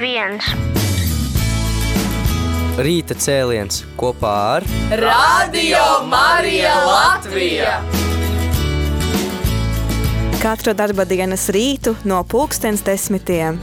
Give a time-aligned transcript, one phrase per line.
[0.00, 0.46] viens.
[2.76, 4.66] Rīta cēliens kopā ar
[5.00, 7.78] Radio Marija Latvija!
[10.42, 13.56] Katru darba dienas rītu no pulkstens desmitiem.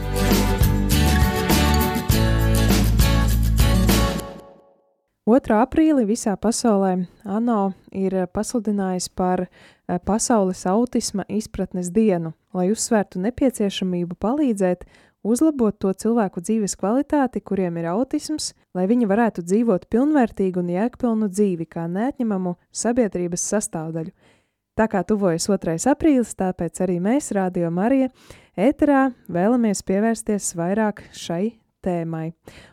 [5.24, 13.22] Otrā aprīlī visā pasaulē ANO ir pasludinājis par eh, Pasaules autisma izpratnes dienu, lai uzsvērtu
[13.24, 14.84] nepieciešamību palīdzēt
[15.24, 21.30] uzlabot to cilvēku dzīves kvalitāti, kuriem ir autisms, lai viņi varētu dzīvot pilnvērtīgu un jēgpilnu
[21.32, 24.14] dzīvi kā neatņemamu sabiedrības sastāvdaļu.
[24.74, 25.76] Tā kā tuvojas 2.
[25.92, 28.08] aprīlis, tāpēc arī mēs, Radio Marija,
[28.58, 31.54] ēterā vēlamies pievērsties vairāk šai
[31.84, 32.32] tēmai.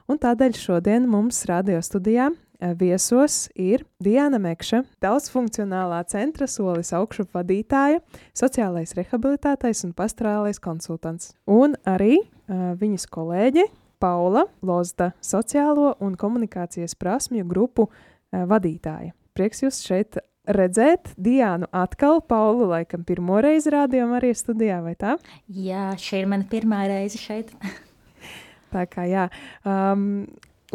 [0.09, 7.27] Un tādēļ šodien mums radio studijā eh, viesos ir Diana Mekša, daudzfunkcionālā centra solis augšu
[7.35, 8.01] vadītāja,
[8.33, 11.35] sociālais rehabilitātais un pastorālais konsultants.
[11.45, 12.17] Un arī
[12.51, 13.67] viņas kolēģe
[14.01, 17.87] Paula Lozda, sociālo un komunikācijas prasmju grupu
[18.31, 19.13] vadītāja.
[19.37, 20.17] Prieks jūs šeit
[20.49, 25.17] redzēt Diānu atkal, Paulu, laikam pirmo reizi rādījām arī studijā, vai tā?
[25.47, 27.53] Jā, šī ir mana pirmā reize šeit.
[28.73, 29.27] Tā kā jā.
[29.67, 30.25] Um,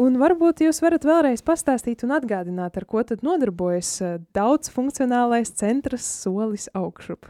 [0.01, 3.97] un varbūt jūs varat vēlreiz pastāstīt un atgādināt, ar ko tad nodarbojas
[4.37, 7.27] daudzfunkcionālais centrs solis augšup.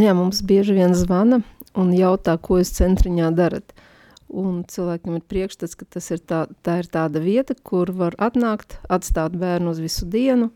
[0.00, 1.42] Jā, mums bieži vien zvana
[1.78, 3.74] un jautā, ko jūs centriņā darat.
[4.34, 8.78] Un cilvēkiem ir priekšstats, ka tas ir tā, tā ir tāda vieta, kur var atnākt,
[8.90, 10.50] atstāt bērnu uz visu dienu,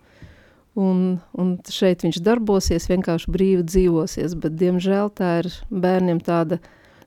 [0.78, 6.58] un, un šeit viņš darbosies, vienkārši brīvi dzīvosies, bet diemžēl tā ir bērniem tāda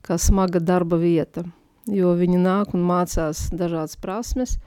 [0.06, 1.44] kā smaga darba vieta
[1.89, 4.58] jo viņi nāk un mācās dažādas prasmes.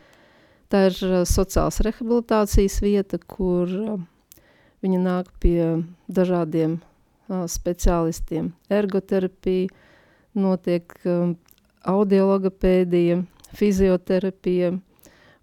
[0.72, 4.00] Tā ir uh, sociāls rehabilitācijas vieta, kur uh,
[4.84, 6.80] viņi nāk pie dažādiem
[7.28, 8.52] speciālistiem.
[8.72, 9.70] Ergoterapija,
[10.34, 10.92] notiek
[11.84, 13.20] audiologopēdija,
[13.54, 14.72] fizioterapija,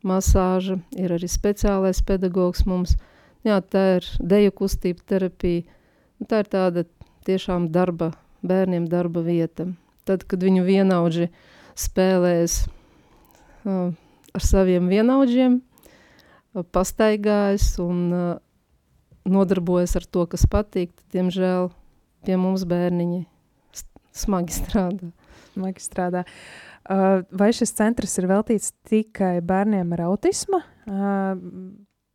[0.05, 2.97] masāža, ir arī speciālais pedagogs mums.
[3.45, 5.66] Jā, tā ir deju kustība terapija.
[6.29, 6.83] Tā ir tāda
[7.25, 8.11] tiešām darba,
[8.45, 9.72] bērniem darba vieta.
[10.06, 11.29] Tad, kad viņu vienaudži
[11.77, 12.63] spēlēs
[13.66, 13.94] uh,
[14.33, 18.31] ar saviem vienaudžiem, uh, pastaigājas un uh,
[19.27, 21.69] nodarbojas ar to, kas patīk, tad, diemžēl,
[22.25, 23.23] pie mums bērniņi
[24.23, 25.11] smagi strādā.
[25.53, 26.25] Smagi strādā.
[26.91, 31.35] Uh, vai šis centrs ir veltīts tikai bērniem ar autisma uh,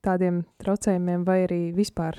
[0.05, 2.19] tādiem traucējumiem vai arī vispār?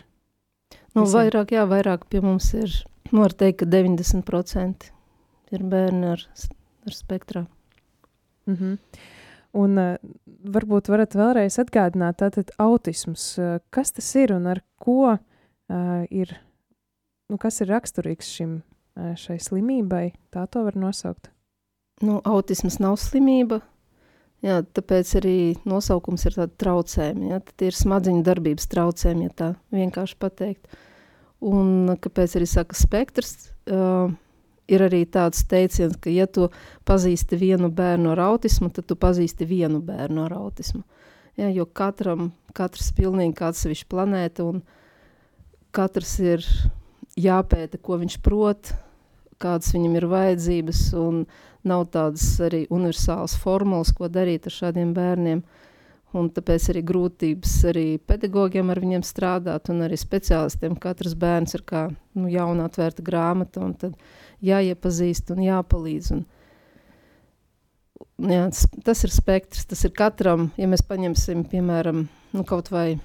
[0.95, 1.17] Nu, visiem?
[1.17, 2.71] vairāk, jā, vairāk pie mums ir,
[3.11, 4.87] nu, var teikt, ka 90%
[5.55, 6.23] ir bērni ar
[6.87, 7.45] ar spektrā.
[8.47, 8.77] Mm -hmm.
[9.57, 9.95] Un uh,
[10.53, 16.35] varbūt varat vēlreiz atgādināt, tātad autisms, uh, kas tas ir un ar ko uh, ir,
[17.31, 18.59] nu, kas ir raksturīgs šim,
[18.97, 21.31] uh, šai slimībai, tā to var nosaukt?
[22.05, 23.63] Nu, autisms nav slimība,
[24.45, 29.49] jā, tāpēc arī nosaukums ir tāda traucējumi, jā, tad ir smadziņu darbības traucējumi, ja tā
[29.73, 30.77] vienkārši pateikt.
[31.47, 34.13] Un kāpēc arī saka spektrs, uh,
[34.67, 36.49] ir arī tāds teiciens, ka ja tu
[36.87, 40.83] pazīsti vienu bērnu ar autismu, tad tu pazīsti vienu bērnu ar autismu.
[41.37, 44.63] Ja, jo katram, katrs pilnīgi kāds sevišķi planēta un
[45.75, 46.45] katrs ir
[47.17, 48.73] jāpēta, ko viņš prot,
[49.41, 51.23] kādas viņam ir vajadzības un
[51.67, 55.43] nav tādas arī universālas formulas, ko darīt ar šādiem bērniem.
[56.17, 60.77] Un tāpēc arī grūtības arī pedagogiem ar viņiem strādāt un arī speciālistiem.
[60.79, 63.97] Katrs bērns ir kā nu, jauna atvērta grāmata un tad
[64.43, 66.11] jāiepazīst un jāpalīdz.
[66.15, 66.23] Un,
[68.29, 72.99] jā, tas, tas ir spektrs, tas ir katram, ja mēs paņemsim, piemēram, nu, kaut vai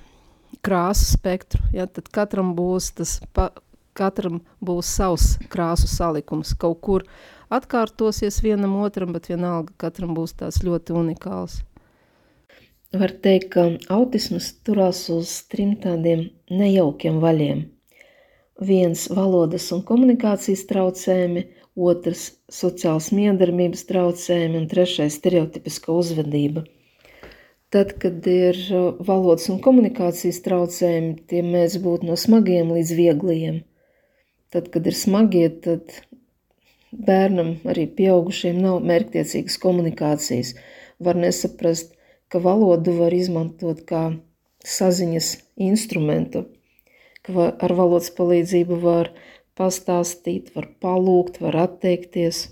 [0.65, 3.51] krāsu spektru, ja, tad katram būs tas, pa,
[3.99, 7.07] katram būs savs krāsu salikums, kaut kur
[7.53, 11.61] atkārtosies vienam otram, bet vienalga katram būs tās ļoti unikāls.
[12.93, 13.63] Var teikt, ka
[13.95, 17.69] autismas turās uz trim tādiem nejaukiem vaļiem–
[18.61, 26.67] viens valodas un komunikācijas traucējumi, otrs sociāls miedarbības traucējumi un trešais stereotipiska uzvedība.
[27.73, 28.59] Tad, kad ir
[29.01, 33.63] valodas un komunikācijas traucējumi, tie mēdz būt no smagiem līdz viegliem.
[34.53, 35.95] Tad, kad ir smagie, tad
[36.93, 40.53] bērnam, arī pieaugušiem, nav mērķtiecīgas komunikācijas.
[41.01, 41.97] Var nesaprast,
[42.29, 44.11] ka valodu var izmantot kā
[44.77, 45.39] saziņas
[45.73, 46.45] instrumentu–
[47.27, 49.13] ka ar valodas palīdzību var
[49.59, 52.45] pastāstīt, var palūgt, var atteikties.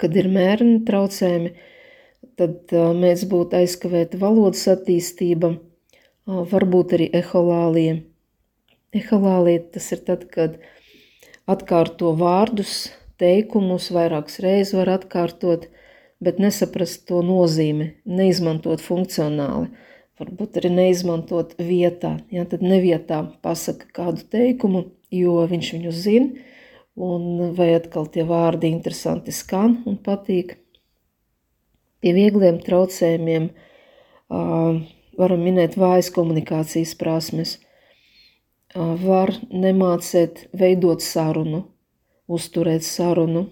[0.00, 1.52] Kad ir mērni traucējumi,
[2.40, 5.54] tad mēs būtu aizkavēta valodas attīstība,
[6.26, 7.98] varbūt arī eholālija.
[8.96, 10.56] Eholālija tas ir tad, kad
[11.50, 12.88] atkārto vārdus
[13.20, 15.68] teikumus, vairākas reizes var atkārtot,
[16.20, 19.70] bet nesaprast to nozīmi, neizmantot funkcionāli.
[20.20, 22.18] Varbūt arī neizmantot vietā.
[22.28, 26.46] Ja, tad nevietā pasaka kādu teikumu, jo viņš viņu zina,
[27.00, 30.58] un vai atkal tie vārdi interesanti skan un patīk.
[32.04, 34.76] Pie viegliem traucējumiem uh,
[35.16, 37.56] varam minēt vājas komunikācijas prasmes.
[38.76, 41.64] Uh, var nemācēt veidot sarunu,
[42.28, 43.48] uzturēt sarunu.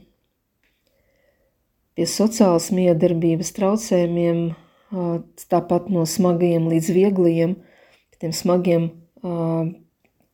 [1.97, 4.51] Pie sociālas miedarbības traucējumiem,
[4.91, 7.57] tāpat no smagajiem līdz viegliem,
[8.19, 8.89] tiem smagiem,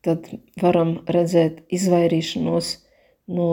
[0.04, 0.28] tad
[0.60, 2.70] varam redzēt izvairīšanos
[3.34, 3.48] no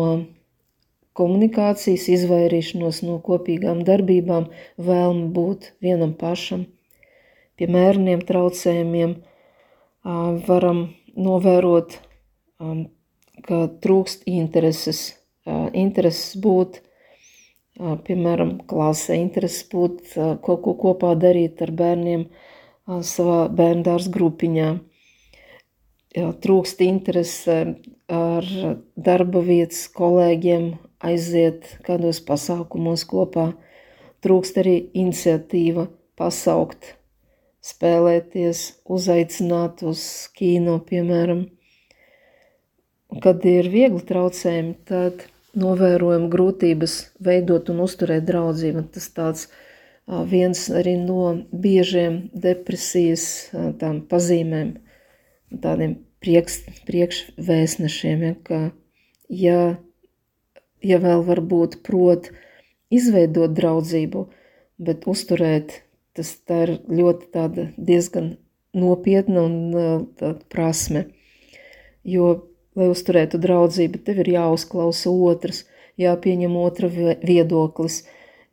[1.18, 4.48] komunikācijas, izvairīšanos no kopīgām darbībām,
[4.80, 6.68] vēlme būt vienam pašam.
[7.60, 9.18] Pie mērniem traucējumiem
[10.48, 11.98] varam novērot,
[13.48, 15.04] ka trūkst intereses,
[15.74, 16.82] intereses būt,
[17.82, 20.14] piemēram, klasē, intereses būt,
[20.46, 22.28] kaut ko kopā darīt ar bērniem
[23.08, 24.70] savā bērndārs grupiņā.
[26.44, 27.58] Trūkst interese
[28.12, 28.48] ar
[29.00, 30.74] darba vietas kolēģiem
[31.08, 33.52] aiziet kādos pasākumos kopā.
[34.22, 35.88] Trūkst arī iniciatīva
[36.20, 36.92] pasaukt,
[37.66, 40.04] spēlēties, uzaicināt uz
[40.38, 41.48] kino, piemēram.
[43.24, 45.26] Kad ir viegli traucējumi, tad
[45.58, 48.86] novērojam grūtības veidot un uzturēt draudzību.
[48.94, 49.48] Tas tāds
[50.32, 54.76] viens arī no biežiem depresijas tām pazīmēm,
[55.64, 58.60] tādiem prieks, priekšvēstnešiem, ja, ka
[59.30, 59.62] ja,
[60.84, 62.32] ja vēl varbūt prot
[62.92, 64.28] izveidot draudzību,
[64.82, 65.82] bet uzturēt,
[66.18, 68.36] tas tā ir ļoti tāda diezgan
[68.76, 69.58] nopietna un
[70.20, 71.06] tāda prasme.
[72.08, 75.66] Jo, lai uzturētu draudzību, tev ir jāuzklausa otrs,
[76.00, 78.04] jāpieņem otra viedoklis,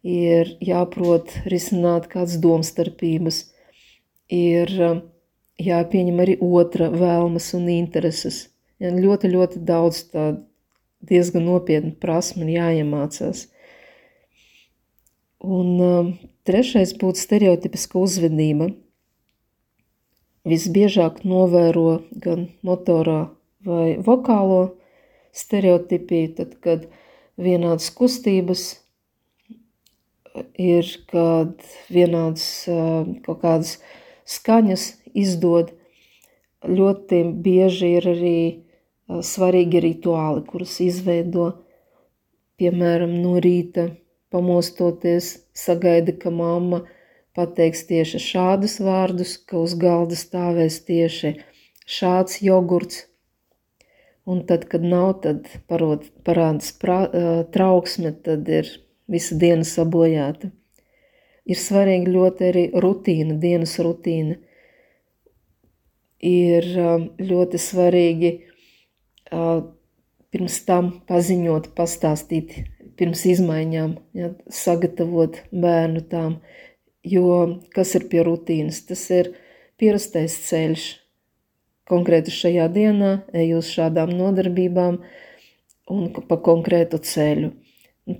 [0.02, 3.44] ir jāprot risināt kādas domstarpības,
[4.32, 4.72] ir
[5.58, 8.48] jāpieņem arī otra vēlmes un intereses.
[8.78, 10.44] Ja, ļoti, ļoti daudz tādu
[11.02, 13.46] diezgan nopietnu prasmu ir jāiemācās.
[15.38, 16.12] Un um,
[16.46, 18.72] trešais būtu stereotipiska uzvedība.
[20.48, 23.28] Visbiežāk novēro gan motorā
[23.66, 24.60] vai vokālo
[25.34, 26.86] stereotipiju, tad, kad
[27.38, 28.68] vienādas kustības
[30.58, 31.54] ir, kad
[31.90, 33.76] vienādas uh, kaut kādas
[34.28, 35.74] skaņas izdod.
[36.66, 38.38] Ļoti bieži ir arī
[39.08, 41.48] svarīgi rituāli, kurus izveido,
[42.60, 43.88] piemēram, no rīta
[44.32, 46.82] pamostoties, sagaida, ka mamma
[47.38, 51.36] pateiks tieši šādus vārdus, ka uz galda stāvēs tieši
[51.88, 53.06] šāds jogurts.
[54.28, 56.98] Un tad, kad nav, tad parod, parādas pra,
[57.54, 58.68] trauksme, tad ir
[59.08, 60.50] visa diena sabojāta.
[61.48, 64.36] Ir svarīgi ļoti arī rutīna, dienas rutīna–
[66.24, 66.66] ir
[67.18, 68.32] ļoti svarīgi
[69.28, 72.54] pirms tam paziņot, pastāstīt,
[72.98, 76.40] pirms izmaiņām, ja, sagatavot bērnu tām,
[77.06, 78.82] jo kas ir pie rutīnas?
[78.88, 79.32] Tas ir
[79.78, 80.88] pierastais ceļš.
[81.88, 85.00] Konkrēti šajā dienā eju uz šādām nodarbībām
[85.94, 87.52] un pa konkrētu ceļu.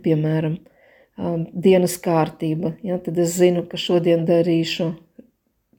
[0.05, 0.59] Piemēram,
[1.17, 2.75] um, dienas kārtība.
[2.85, 4.93] Ja, tad es zinu, ka šodien darīšu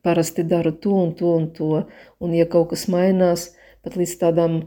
[0.02, 1.84] parasti daru to un to un to.
[2.20, 3.50] Un ja kaut kas mainās,
[3.84, 4.60] pat līdz tādām,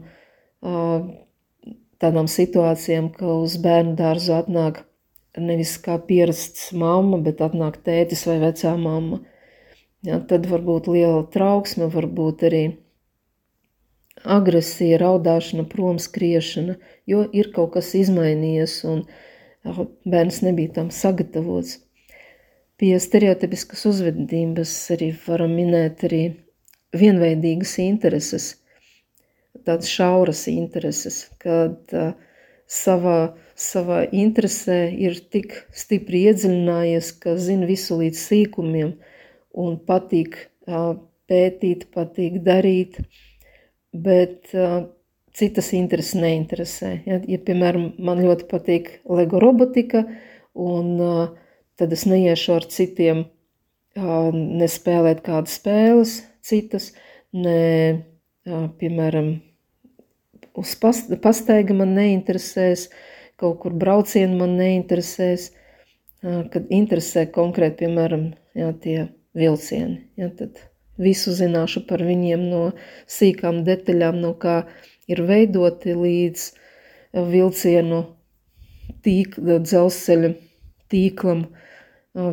[2.03, 4.83] tādām situācijām, ka uz bērnu dārzu atnāk
[5.37, 9.23] nevis kā pierasts mamma, bet atnāk tētis vai vecā mamma.
[10.03, 12.63] Ja, tad var būt liela trauksme, varbūt arī
[14.23, 16.77] agresija, raudāšana, prom skriešana,
[17.09, 19.03] jo ir kaut kas izmainījies un
[20.05, 21.79] bērns nebija tam sagatavots.
[22.79, 26.23] Pie stereotipiskas uzvedības arī varam minēt arī
[26.97, 28.47] vienveidīgas intereses,
[29.65, 32.13] tādas šauras intereses, kad uh,
[32.67, 38.95] savā, savā interesē ir tik stipri iedziļinājies, ka zina visu līdz sīkumiem
[39.63, 40.95] un patīk uh,
[41.29, 42.99] pētīt, patīk darīt,
[43.93, 44.87] bet uh,
[45.33, 46.91] citas intereses neinteresē.
[47.07, 50.03] Ja, ja, piemēram, man ļoti patīk Lego robotika
[50.53, 51.23] un uh,
[51.79, 53.25] tad es neiešu ar citiem,
[53.93, 56.91] nespēlēt kādas spēles, citas,
[57.33, 58.03] ne,
[58.45, 59.35] piemēram,
[60.59, 62.87] uz pastaiga man neinteresēs,
[63.41, 65.51] kaut kur braucieni man neinteresēs,
[66.23, 68.97] kad interesē konkrēti, piemēram, jā, tie
[69.37, 70.61] vilcieni, jā, tad
[70.97, 72.63] visu zināšu par viņiem no
[73.09, 74.63] sīkām detaļām, no kā
[75.09, 76.49] ir veidoti līdz
[77.33, 78.03] vilcienu
[79.05, 80.33] tīk, dzelzceļa
[80.93, 81.47] tīklam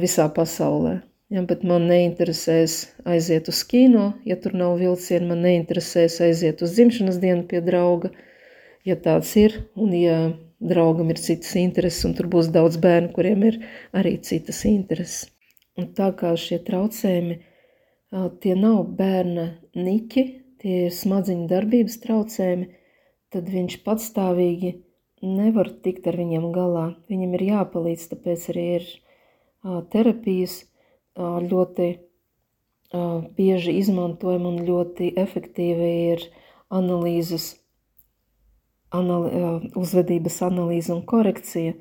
[0.00, 1.00] visā pasaulē.
[1.30, 6.74] Ja, bet man neinteresēs aiziet uz kino, ja tur nav vilciena, man neinteresēs aiziet uz
[6.74, 8.10] dzimšanas dienu pie drauga,
[8.82, 10.16] ja tāds ir, un ja
[10.58, 13.60] draugam ir citas intereses, un tur būs daudz bērnu, kuriem ir
[13.94, 15.30] arī citas intereses.
[15.78, 17.38] Un tā kā šie traucējumi,
[18.42, 19.46] tie nav bērna
[19.78, 20.24] niķi,
[20.60, 22.66] tie ir smadziņu darbības traucējumi,
[23.30, 24.72] tad viņš patstāvīgi
[25.22, 26.86] nevar tikt ar viņiem galā.
[27.12, 28.86] Viņam ir jāpalīdz, tāpēc arī ir
[29.92, 30.62] terapijas,
[31.20, 31.88] ļoti
[33.36, 36.24] bieži izmantojama un ļoti efektīva ir
[36.74, 37.52] analīzes,
[38.90, 39.30] anali,
[39.78, 41.76] uzvedības analīze un korekcija.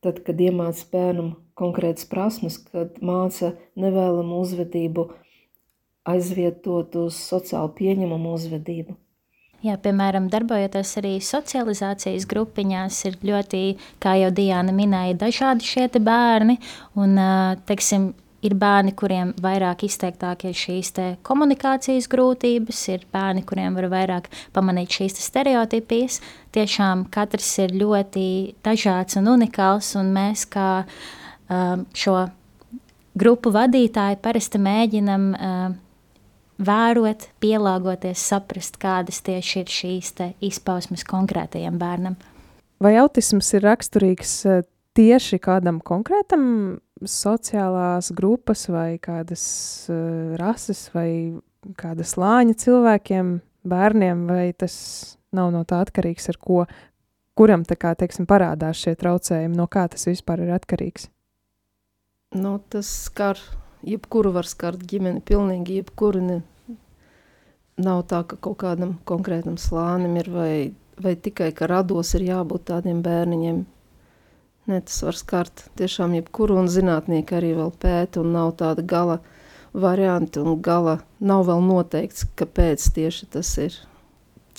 [0.00, 5.10] Tad, kad iemāca bērnam konkrētas prasmes, kad māca nevēlamu uzvedību
[6.10, 8.96] aizvietot uz sociāli pieņemamu uzvedību.
[9.60, 13.60] Jā, piemēram, darbojoties arī socializācijas grupiņās, ir ļoti,
[14.00, 16.56] kā jau Diana minēja, dažādi šie bērni.
[16.96, 17.20] Un,
[17.68, 18.06] teiksim,
[18.40, 20.94] ir bērni, kuriem vairāk izteiktāk ir šīs
[21.26, 26.22] komunikācijas grūtības, ir bērni, kuriem var vairāk pamanīt šīs stereotipijas.
[26.56, 28.26] Tiešām katrs ir ļoti
[28.64, 30.70] dažāds un unikāls, un mēs kā
[31.50, 32.16] šo
[33.18, 35.30] grupu vadītāji parasti mēģinam
[36.60, 40.12] vērot, pielāgoties, saprast, kādas tieši ir šīs
[40.50, 42.18] izpausmes konkrētajam bērnam.
[42.80, 44.62] Vai autisms ir raksturīgs eh,
[44.96, 46.44] tieši kādam konkrētam
[47.00, 49.42] sociālās grupas vai kādas
[49.88, 51.32] uh, rases vai
[51.80, 53.30] kāda slāņa cilvēkiem,
[53.70, 54.74] bērniem, vai tas
[55.32, 56.58] nav no tā atkarīgs, ar ko,
[57.40, 61.08] kuram tā kā, teiksim, parādās šie traucējumi, no kā tas vispār ir atkarīgs?
[62.34, 63.38] Nu, tas skar
[63.82, 66.20] jebkuru var skart ģimeni, pilnīgi jebkuru.
[66.22, 66.36] Ne,
[67.82, 70.52] nav tā, ka kaut kādam konkrētam slānim ir vai,
[70.94, 73.58] vai tikai, ka rados ir jābūt tādiem bērniņiem.
[74.70, 79.18] Nē, tas var skart tiešām jebkuru, un zinātnieki arī vēl pēta, un nav tāda gala
[79.74, 83.82] varianti, un gala nav vēl noteikts, kāpēc tieši tas ir.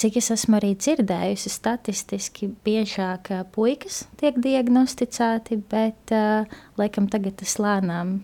[0.02, 7.60] Cik es esmu arī dzirdējusi, statistiski biežāk puikas tiek diagnosticēti, bet uh, laikam tagad tas
[7.62, 8.24] lēnām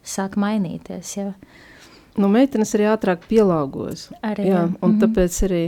[0.00, 1.10] sāk mainīties.
[1.18, 1.32] Ja?
[2.16, 4.08] Nu, meitenes arī ātrāk pielāgojas.
[4.24, 5.00] Arī, jā, un mm -hmm.
[5.04, 5.62] tāpēc arī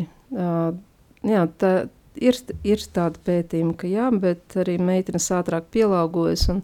[1.23, 1.73] jā, tā,
[2.17, 6.63] ir, ir tāda pētījuma, ka jā, bet arī meitenes ātrāk pielāgojas, un,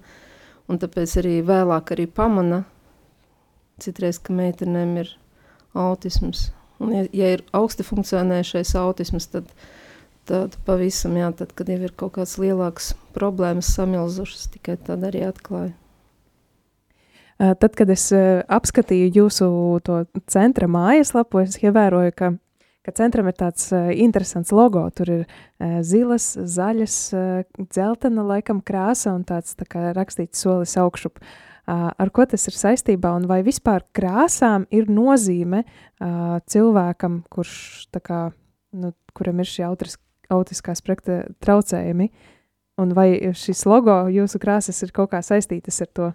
[0.68, 2.64] un tāpēc arī vēlāk arī pamana
[3.82, 5.12] citreiz, ka meitenēm ir
[5.74, 6.50] autisms.
[6.82, 9.48] Un, ja, ja ir augsti funkcionējušais autisms, tad,
[10.28, 15.24] tad pavisam, jā, tad, kad jau ir kaut kāds lielāks problēmas samilzušas, tikai tad arī
[15.30, 15.74] atklāja.
[17.36, 19.46] Tad, kad es apskatīju jūsu
[20.32, 22.30] centra mājaslapu, es ievēroju, ka,
[22.86, 24.86] ka centram ir tāds interesants logo.
[24.96, 25.26] Tur ir
[25.84, 26.96] zilas, zaļas,
[27.60, 31.20] dzeltena laikam krāsa un tāds tā kā rakstīts solis augšup.
[31.66, 35.64] Ar ko tas ir saistībā un vai vispār krāsām ir nozīme
[35.98, 37.56] cilvēkam, kurš
[37.90, 38.20] tā kā,
[38.76, 39.96] nu, kuram ir šī autis,
[40.30, 42.06] autiskā spektra traucējumi,
[42.78, 46.12] un vai šis logo jūsu krāsas ir kaut kā saistītas ar to?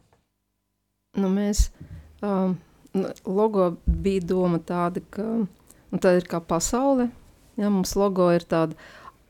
[1.19, 1.67] nu, mēs,
[2.23, 2.55] um,
[3.25, 7.09] logo bija doma tāda, ka nu, tā ir kā pasaule.
[7.59, 8.77] Ja, mums logo ir tāda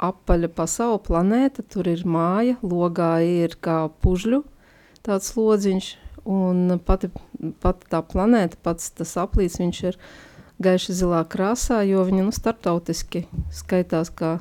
[0.02, 4.44] apaļa pasaule, planēta, tur ir māja, logā ir kā pužļu
[5.06, 5.88] tāds lodziņš,
[6.28, 7.10] un pati,
[7.64, 9.98] pati tā planēta, pats tas aplīts, viņš ir
[10.62, 14.38] gaiši zilā krāsā, jo viņa nu, starptautiski skaitās kā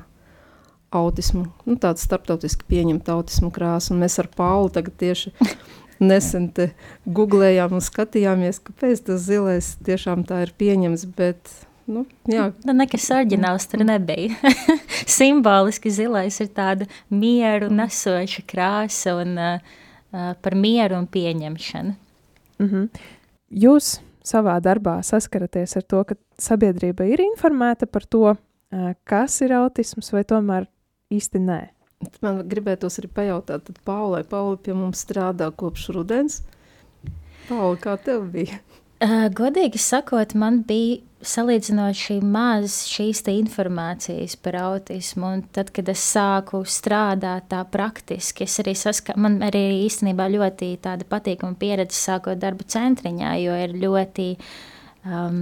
[0.91, 5.33] autismu, nu, tāds starptautiski pieņemta autismu krāsa, un mēs ar Paulu tagad tieši
[6.11, 6.71] nesen te
[7.05, 11.53] googlējām un skatījāmies, kāpēc tas zilais tiešām tā ir pieņems, bet
[11.91, 12.51] Nu, jā.
[12.63, 14.53] nu, nekas oriģināls tur nebija.
[15.17, 19.79] Simboliski zilais ir tāda mieru nesoša krāsa un uh,
[20.11, 21.95] par mieru un pieņemšanu.
[22.59, 22.89] Mm -hmm.
[23.51, 28.35] Jūs savā darbā saskaraties ar to, ka sabiedrība ir informēta par to,
[29.03, 30.67] kas ir autisms, vai tomēr
[31.11, 31.61] īsti nē?
[32.21, 36.41] Man gribētos arī pajautāt, tad Paulai, Pauli pie mums strādā kopš rudens.
[37.49, 38.59] Pauli, kā tev bija?
[39.41, 45.27] Godīgi sakot, man bija salīdzinoši maz šīs informācijas par autismu.
[45.37, 50.73] Un tad, kad es sāku strādāt tā praktiski, es arī saskatu, man arī īstenībā ļoti
[50.83, 54.27] tāda patīkama pieredze sākot darbu centriņā, jo ir ļoti
[55.05, 55.39] um,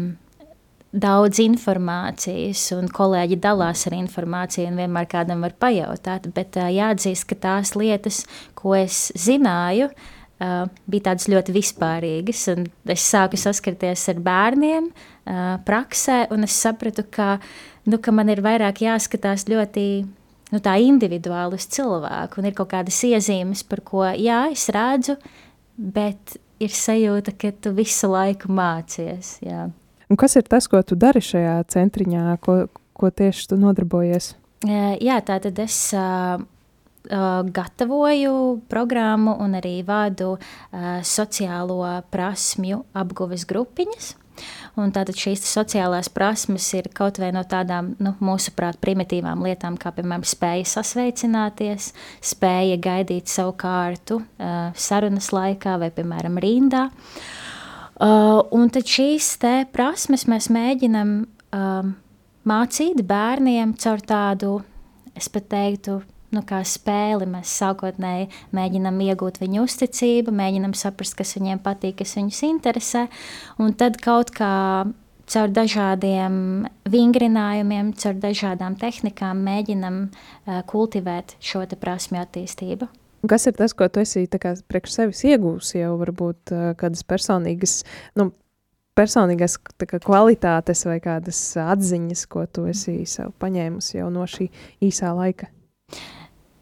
[0.92, 6.32] daudz informācijas, un kolēģi dalās ar informāciju, un vienmēr kādam var pajautāt.
[6.36, 8.26] Bet uh, jāatzīst, ka tās lietas,
[8.58, 12.46] ko es zināju, uh, bija tādas ļoti vispārīgas.
[12.96, 17.38] Es sāku saskarties ar bērniem uh, praksē, un es sapratu, ka,
[17.90, 19.86] nu, ka man ir vairāk jāskatās ļoti
[20.56, 25.18] nu, individuāli uz cilvēku, un ir kaut kādas iezīmes, par ko, jā, es redzu,
[25.78, 29.68] bet ir sajūta, ka tu visu laiku mācies, jā.
[30.10, 32.64] Un kas ir tas, ko tu dari šajā centriņā, ko,
[32.98, 34.34] ko tieši tu nodarbojies?
[34.66, 35.76] Jā, tā tad es
[37.08, 44.16] uh, gatavoju programmu un arī vādu uh, sociālo prasmju apguves grupiņas.
[44.80, 49.92] Un tātad šīs sociālās prasmes ir kaut vai no tādām, nu, mūsuprāt, primitīvām lietām, kā,
[49.96, 51.92] piemēram, spēja sasveicināties,
[52.32, 56.88] spēja gaidīt savu kārtu uh, sarunas laikā vai, piemēram, rindā.
[58.00, 61.92] Uh, un tad šīs te prasmes mēs mēģinam um,
[62.48, 64.54] mācīt bērniem caur tādu,
[65.20, 66.00] es pat teiktu,
[66.36, 67.28] nu, kā spēli.
[67.30, 73.06] Mēs sākotnēji mēģinām iegūt viņu uzticību, mēģinām saprast, kas viņiem patīk, kas viņus interesē.
[73.62, 74.54] Un tad kaut kā
[75.30, 82.90] caur dažādiem vingrinājumiem, caur dažādām tehnikām mēģinam uh, kultivēt šo prasmju attīstību.
[83.30, 87.82] Kas ir tas, ko tu esi priekš sevis iegūsi jau varbūt uh, kādas personīgas,
[88.18, 88.32] nu,
[88.98, 94.50] personīgās kā, kvalitātes vai kādas atziņas, ko tu esi sev paņēmusi jau no šī
[94.88, 95.52] īsā laika?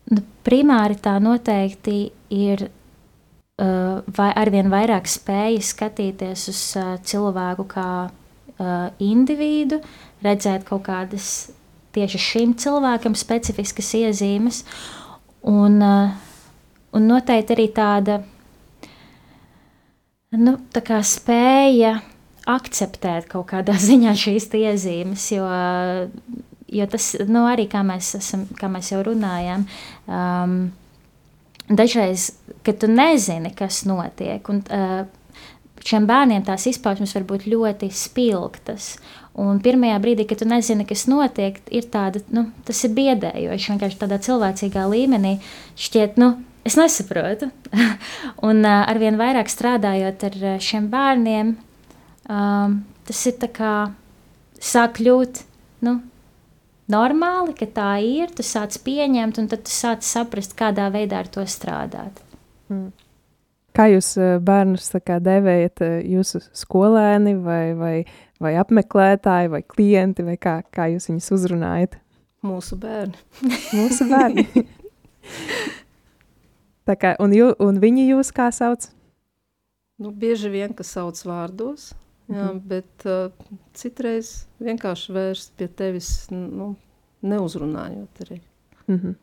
[0.08, 1.98] Nu, primāri tā noteikti
[2.32, 9.82] ir uh, vai arvien vairāk spēja skatīties uz uh, cilvēku kā uh, individu,
[10.24, 11.50] redzēt kaut kādas
[11.98, 14.64] tieši šim cilvēkam specifiskas iezīmes,
[15.50, 16.16] un, uh,
[16.96, 18.22] un noteikti arī tāda,
[20.38, 21.98] nu, tā kā spēja
[22.48, 25.48] akceptēt kaut kādā ziņā šīs iezīmes, jo
[26.68, 29.64] jo tas nu, arī, kā mēs, esam, kā mēs jau runājām,
[30.08, 30.58] um,
[31.70, 32.32] dažreiz,
[32.64, 35.06] kad tu nezini, kas notiek, un uh,
[35.88, 38.96] šiem bērniem tās izpausmes var būt ļoti spilgtas.
[39.38, 43.72] Un pirmajā brīdī, kad tu nezini, kas notiek, ir tāda, nu, tas ir biedējoši.
[43.76, 45.36] Vienkārši tādā cilvēcīgā līmenī
[45.78, 46.32] šķiet, nu,
[46.66, 47.52] es nesaprotu.
[48.48, 51.55] un uh, arvien vairāk strādājot ar šiem bērniem,
[52.25, 53.75] um, tas ir kā
[54.58, 55.44] sāk kļūt,
[55.86, 56.00] nu,
[56.92, 61.30] normāli, ka tā ir, tu sāc pieņemt, un tad tu sāc saprast, kādā veidā ar
[61.32, 62.24] to strādāt.
[62.72, 62.90] Mm.
[63.78, 67.96] Kā jūs eh, bērnus devējat, eh, jūsu skolēni, vai, vai,
[68.42, 72.00] vai apmeklētāji, vai klienti, vai kā, kā jūs viņus uzrunājat?
[72.48, 73.18] Mūsu bērni.
[73.78, 74.48] Mūsu bērni.
[76.88, 78.90] Tā kā, un, jū, un viņi jūs kā sauc?
[80.02, 81.92] Nu, bieži vien, ka sauc vārdos,
[82.27, 82.59] Jā, mm.
[82.68, 83.31] bet uh,
[83.77, 86.74] citreiz vienkārši vērst pie tevis, nu,
[87.24, 88.42] neuzrunājot arī.
[88.87, 89.16] Mm -hmm.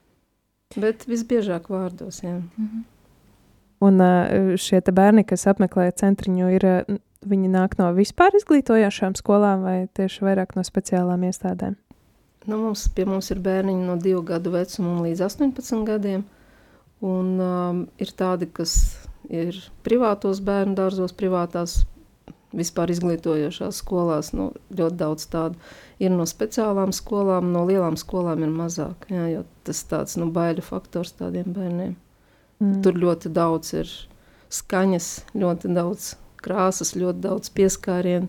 [0.80, 2.32] Bet visbiežāk vārdos, jā.
[2.32, 2.82] Mm -hmm.
[3.80, 9.62] Un uh, šie bērni, kas apmeklē centriņu, ir, uh, viņi nāk no vispār izglītojošām skolām
[9.62, 11.74] vai tieši vairāk no speciālām iestādēm?
[12.46, 16.24] Nu, mums, pie mums ir bērniņi no 2 gadu vecuma līdz 18 gadiem.
[17.00, 18.74] Un um, ir tādi, kas
[19.28, 21.84] ir privātos bērnu dārzos, privātās
[22.54, 25.58] vispār izglītojošās skolās nu, ļoti daudz tādu.
[26.02, 30.64] Ir no speciālām skolām, no lielām skolām ir mazāk, jā, jo tas tāds nu, baiļu
[30.64, 31.94] faktors tādiem bērniem.
[32.62, 32.80] Mm.
[32.84, 33.92] Tur ļoti daudz ir
[34.54, 36.14] skaņas, ļoti daudz
[36.44, 38.28] krāsas, ļoti daudz pieskārienu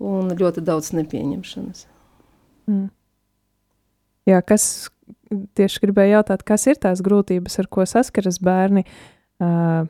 [0.00, 1.84] un ļoti daudz nepieņemšanas.
[2.70, 2.88] Mm.
[4.28, 4.64] Jā, kas
[5.58, 8.84] tieši gribēja jautāt, kas ir tās grūtības, ar ko saskaras bērni?
[9.40, 9.88] Uh,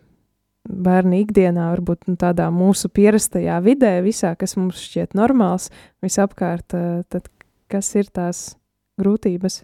[0.69, 5.71] bērni ikdienā, varbūt nu, tādā mūsu pierastajā vidē, visā, kas mums šķiet normāls,
[6.05, 7.31] visapkārt, eh, tad
[7.71, 8.57] kas ir tās
[9.01, 9.63] grūtības?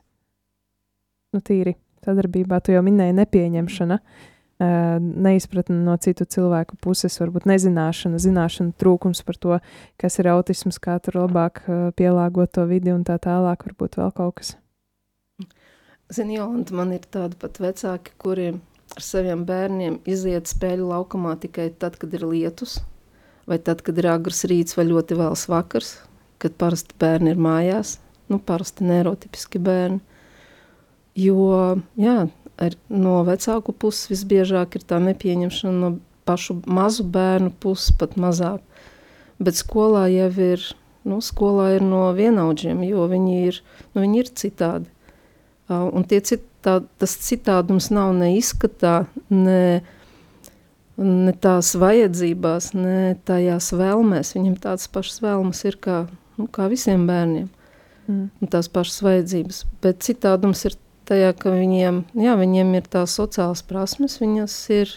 [1.34, 8.16] Nu, tīri sadarbībā, tu jau minēji nepieņemšana, eh, neizpratne no citu cilvēku puses, varbūt nezināšana,
[8.16, 9.60] zināšana trūkums par to,
[9.98, 14.14] kas ir autisms, kā tur labāk eh, pielāgot to vidi un tā tālāk, varbūt vēl
[14.14, 14.56] kaut kas.
[16.08, 18.60] Zini, Jolanta, man ir tādi pat vecāki, kuriem
[18.94, 22.78] ar saviem bērniem iziet spēļu laukumā tikai tad, kad ir lietus,
[23.48, 25.96] vai tad, kad ir agrs rīts vai ļoti vēls vakars,
[26.42, 27.96] kad parasti bērni ir mājās,
[28.30, 30.00] nu parasti neirotipiski bērni,
[31.16, 32.18] jo, jā,
[32.60, 35.92] ar, no vecāku puses visbiežāk ir tā nepieņemšana no
[36.26, 38.60] pašu mazu bērnu puses pat mazāk,
[39.38, 40.66] bet skolā jau ir,
[41.06, 43.62] nu, skolā ir no vienaudžiem, jo viņi ir,
[43.94, 44.92] nu, viņi ir citādi.
[45.66, 49.82] Uh, un tie cit, tā, tas citādums nav ne izskatā, ne,
[50.98, 54.34] ne tās vajadzībās, ne tajās vēlmēs.
[54.36, 56.00] Viņam tādas pašas vēlmes ir kā,
[56.40, 57.46] nu, kā visiem bērniem.
[58.06, 58.26] Mm.
[58.42, 59.62] Un tās pašas vajadzības.
[59.82, 60.76] Bet citādums ir
[61.06, 64.94] tajā, ka viņiem, jā, viņiem ir tās sociālas prasmes, viņas ir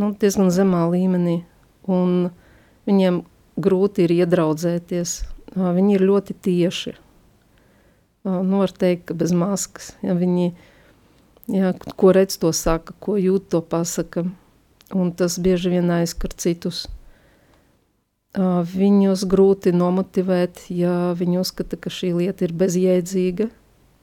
[0.00, 1.42] nu, diezgan zemā līmenī.
[1.90, 2.30] Un
[2.88, 3.22] viņiem
[3.62, 5.16] grūti ir iedraudzēties.
[5.52, 6.94] Viņi ir ļoti tieši.
[8.24, 9.92] Nu, var teikt, ka bez maskas.
[10.02, 10.52] Ja viņi,
[11.50, 14.26] ja, ko redz, to saka, ko jūt, to pasaka.
[14.92, 16.84] Un tas bieži vien aizskar citus.
[18.32, 23.48] Viņus grūti nomotivēt, ja viņi uzskata, ka šī lieta ir bezjēdzīga,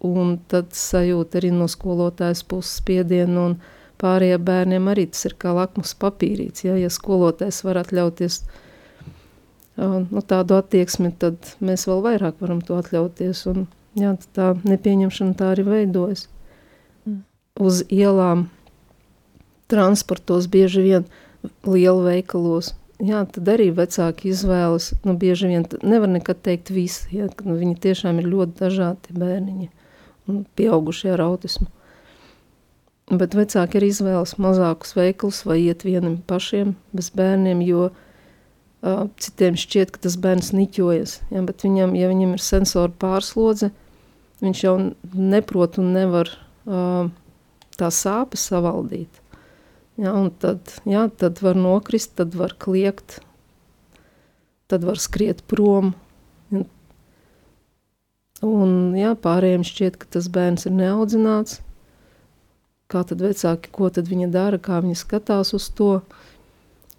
[0.05, 3.55] un tad sajūt arī no skolotājas puses spiedienu, un
[4.01, 6.65] pārējiem bērniem arī tas ir kā lakmus papīrīts.
[6.67, 8.43] Ja, ja skolotājs var atļauties
[9.79, 13.65] nu, tādu attieksmi, tad mēs vēl vairāk varam to atļauties, un
[14.01, 16.27] jā, tā nepieņemšana tā arī veidojas.
[17.05, 17.23] Mm.
[17.59, 18.47] Uz ielām
[19.69, 21.09] transportos bieži vien
[21.67, 27.29] lielu veikalos, jā, tad arī vecāki izvēlas, nu, bieži vien nevar nekad teikt visi, ja,
[27.45, 29.69] nu, viņi tiešām ir ļoti dažādi bērniņi
[30.57, 31.69] pieaugušie ar autismu.
[33.09, 39.57] Bet vecāki arī izvēlas mazākus veikalus vai iet vienam pašiem bez bērniem, jo uh, citiem
[39.57, 41.15] šķiet, ka tas bērns niķojas.
[41.33, 43.71] Ja, bet viņam, ja viņam ir sensora pārslodze,
[44.43, 44.75] viņš jau
[45.13, 46.31] neprot un nevar
[46.65, 47.09] uh,
[47.79, 49.23] tā sāpes savaldīt.
[49.99, 53.19] Ja, tad, ja, tad var nokrist, tad var kliegt,
[54.71, 55.91] tad var skriet prom,
[58.45, 61.59] Un jā, pārējiem šķiet, ka tas bērns ir neaudzināts.
[62.89, 65.99] Kā tad vecāki, ko tad viņi dara, kā viņi skatās uz to.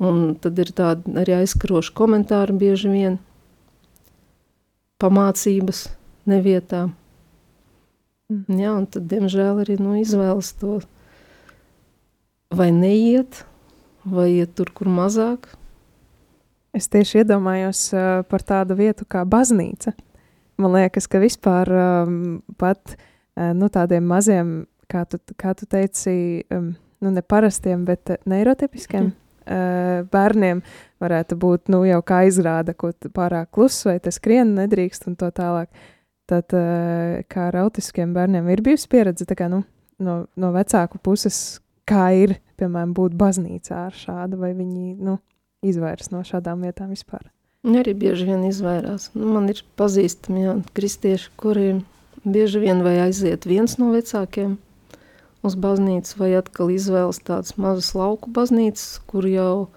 [0.00, 3.18] Un tad ir tādi arī aizskaroši komentāri bieži vien.
[5.00, 5.86] Pamācības
[6.28, 6.90] nevietā.
[8.30, 10.78] Jā, un tad, diemžēl, arī nu, izvēlas to
[12.54, 13.42] vai neiet,
[14.06, 15.48] vai iet tur, kur mazāk.
[16.76, 19.96] Es tieši iedomājos uh, par tādu vietu kā baznīca.
[20.60, 21.70] Man liekas, ka vispār
[22.60, 24.52] pat uh, nu, tādiem maziem,
[24.90, 29.14] kā tu, kā tu teici, nu, ne parastiem, bet neirotipiskiem mm.
[29.42, 30.62] uh, bērniem
[31.02, 35.30] varētu būt nu, jau kā izrāda, ko pārāk kluss vai tas skrien nedrīkst un to
[35.34, 35.72] tālāk.
[36.30, 39.64] Tad, uh, kā ar autiskiem bērniem, ir bijusi pieredze kā, nu,
[39.98, 45.18] no, no vecāku puses, kā ir, piemēram, būt baznīcā ar šādu, vai viņi nu,
[45.66, 47.26] izvairs no šādām vietām vispār.
[47.66, 49.10] Viņi arī bieži vien izvairās.
[49.16, 51.82] Nu, man ir pazīstami jā, kristieši, kuriem
[52.24, 54.56] bieži vien vai aiziet viens no vecākiem
[55.44, 59.68] uz baznīcu, vai atkal izvēlas tādas mazas lauku baznīcas, kur jau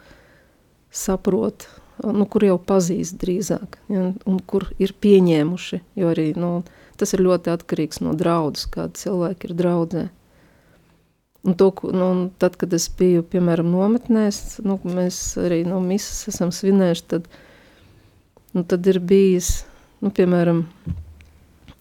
[0.93, 1.67] saprot,
[2.01, 6.63] nu, kur jau pazīst drīzāk, ja, un kur ir pieņēmuši, jo arī, nu,
[6.99, 10.03] tas ir ļoti atkarīgs no draudzes, kāda cilvēki ir draudzē.
[11.43, 16.53] Un to, nu, tad, kad es biju, piemēram, nometnēs, nu, mēs arī no misas esam
[16.55, 17.41] svinējuši, tad uh,
[18.53, 19.63] Nu, tad ir bijis,
[19.97, 20.59] nu, piemēram,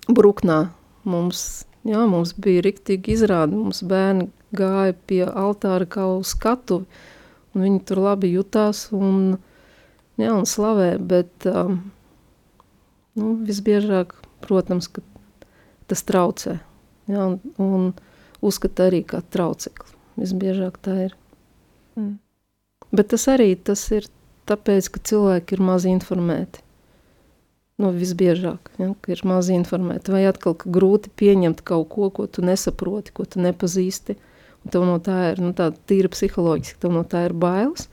[0.09, 0.71] Bruknā.
[1.05, 6.87] Mums, jā, mums bija riktīgi izrādi, mums bērni gāja pie altāra kā uz skatuvi,
[7.53, 9.35] un viņi tur labi jutās un,
[10.23, 11.79] jā, un slavē, bet um,
[13.19, 15.05] nu, visbiežāk, protams, ka
[15.91, 16.59] tas traucē,
[17.11, 17.93] jā, un, un
[18.43, 19.93] uzskata arī kā traucekli.
[20.21, 21.15] Visbiežāk tā ir.
[21.97, 22.19] Mm.
[22.93, 24.09] Bet tas arī tas ir
[24.51, 26.65] tāpēc, ka cilvēki ir maz informēti.
[27.81, 30.13] Nu, visbiežāk, ja, ir maz informēti.
[30.13, 34.19] Vai atkal, ka grūti pieņemt kaut ko, ko tu nesaproti, ko tu nepazīsti.
[34.63, 37.89] Un tev no tā ir nu, tāda tīra psiholoģiski, tev no tā ir bailes.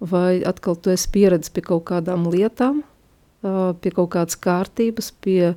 [0.00, 2.80] Vai atkal tu esi pieredzis pie kaut kādām lietām,
[3.40, 5.52] pie kaut kādas kārtības, pie,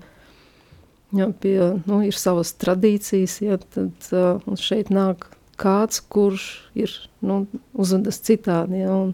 [1.15, 5.29] ja, pie nu, ir savas tradīcijas, ja, tad šeit nāk
[5.59, 6.91] kāds, kurš ir
[7.23, 8.83] nu, uzvedas citādi.
[8.83, 9.13] Ja, un,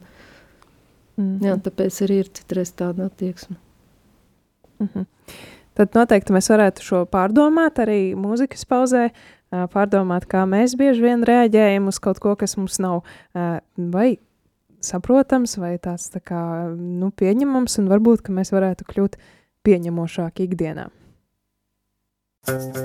[1.19, 1.37] mm.
[1.45, 3.59] ja, tāpēc arī ir citreiz tāda attieksme.
[4.79, 5.05] Mm -hmm.
[5.79, 9.09] Tad noteikti mēs varētu šo pārdomāt arī mūzikas pauzē,
[9.49, 13.03] pārdomāt, kā mēs bieži vien reaģējam uz kaut ko, kas mums nav
[13.77, 14.17] vai
[14.85, 16.41] saprotams, vai tāds tā kā
[16.75, 19.19] nu, pieņemams, un varbūt, mēs varētu kļūt
[19.67, 20.89] pieņemošāki ikdienā.
[22.45, 22.77] Thank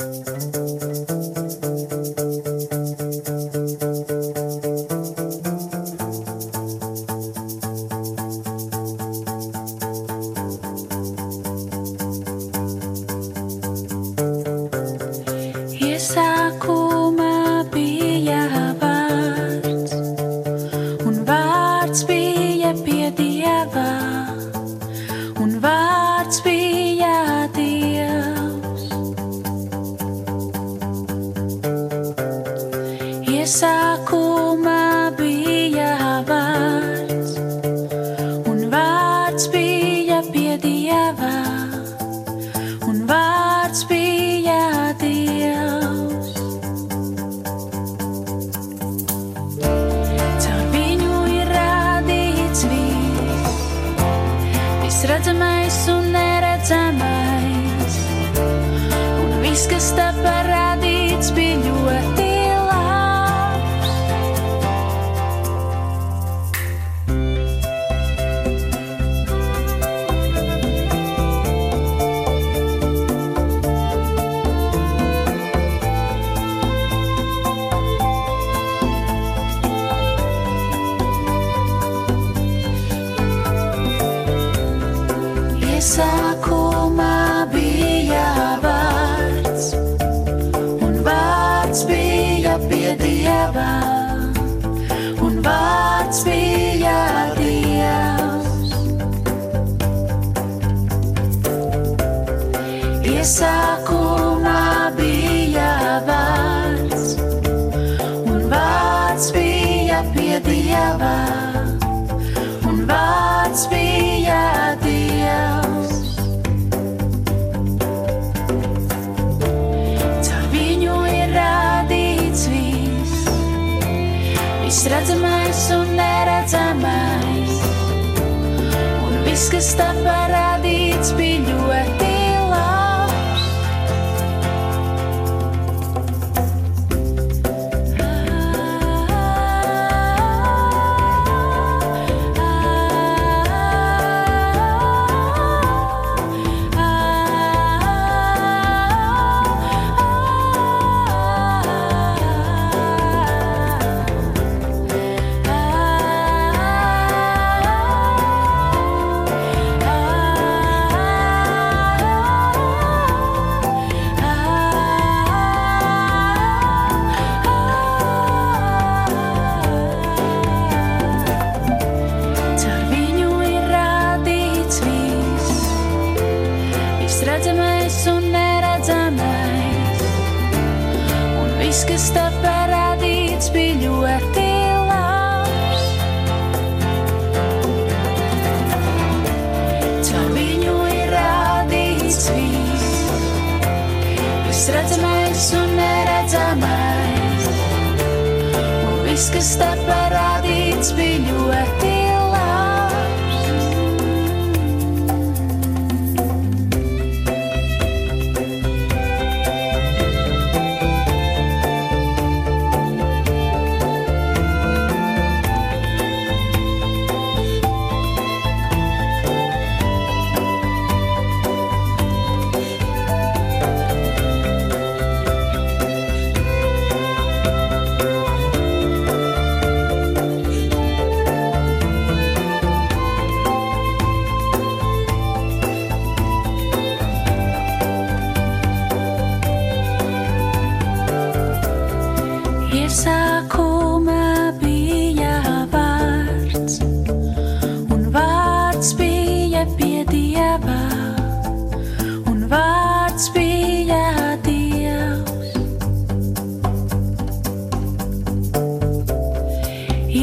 [0.00, 0.07] you.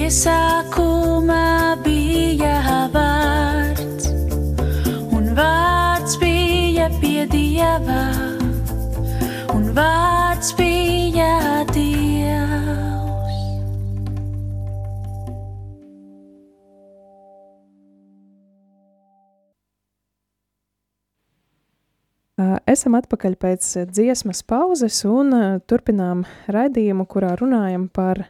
[0.06, 4.12] Iesākumā bija vārds,
[5.18, 8.04] un vārds bija pie Dieva,
[9.56, 13.42] un vārds bija Dievs.
[22.70, 25.34] Esam atpakaļ pēc dziesmas pauzes un
[25.66, 28.28] turpinām raidījumu, kurā runājam par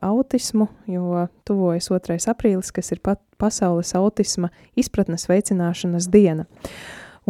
[0.00, 2.18] autismu, jo tuvojas 2.
[2.32, 6.46] aprīlis, kas ir pat pasaules autisma izpratnes veicināšanas diena.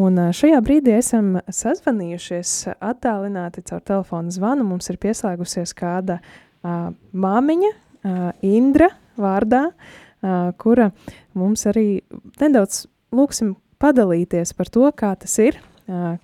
[0.00, 4.64] Un šajā brīdī esam sazvanījušies attālināti caur telefonu zvanu.
[4.64, 6.16] Mums ir pieslēgusies kāda
[6.64, 8.88] ā, māmiņa, ā, Indra
[9.20, 9.66] vārdā,
[10.24, 10.88] ā, kura
[11.36, 12.00] mums arī
[12.40, 16.16] nedaudz lūksim padalīties par to, kā tas ir ā,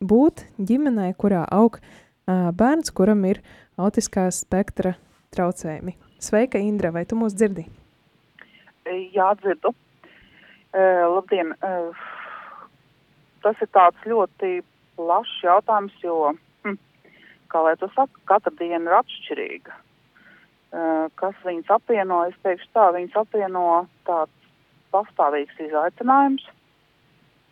[0.00, 3.42] būt ģimenē, kurā aug ā, bērns, kuram ir
[3.78, 4.94] autiskā spektra
[5.34, 5.94] traucējumi.
[6.22, 7.66] Sveika, Indra, vai tu mūs dzirdi?
[9.14, 9.74] Jā, dzirdu.
[10.74, 11.54] Uh, labdien!
[11.64, 11.94] Uh,
[13.44, 14.58] tas ir tāds ļoti
[14.98, 16.32] plašs jautājums, jo,
[16.66, 16.78] hm,
[17.52, 19.76] kā lai to saka, katra diena ir atšķirīga.
[20.68, 23.64] Uh, kas viņas apvieno, es teikšu tā, viņas apvieno
[24.08, 24.52] tāds
[24.92, 26.44] pastāvīgs izaicinājums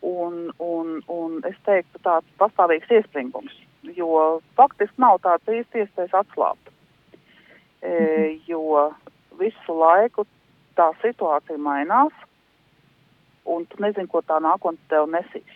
[0.01, 3.53] un, un, un es teiktu tāds pastāvīgs iespringums,
[3.95, 6.71] jo faktiski nav tāds īsti iespējas atslābt.
[7.81, 8.89] E, jo
[9.39, 10.25] visu laiku
[10.77, 12.13] tā situācija mainās,
[13.47, 15.55] un tu nezini, ko tā nākotnē tev nesīs.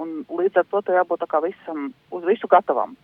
[0.00, 2.96] Un līdz ar to tev jābūt visam, uz visu gatavam.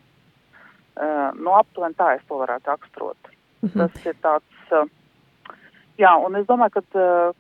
[0.97, 3.29] Uh, no aptuveni tā es to varētu raksturot.
[3.63, 3.75] Mhm.
[3.77, 4.89] Tas ir tāds, uh,
[6.01, 7.37] jā, un es domāju, ka uh,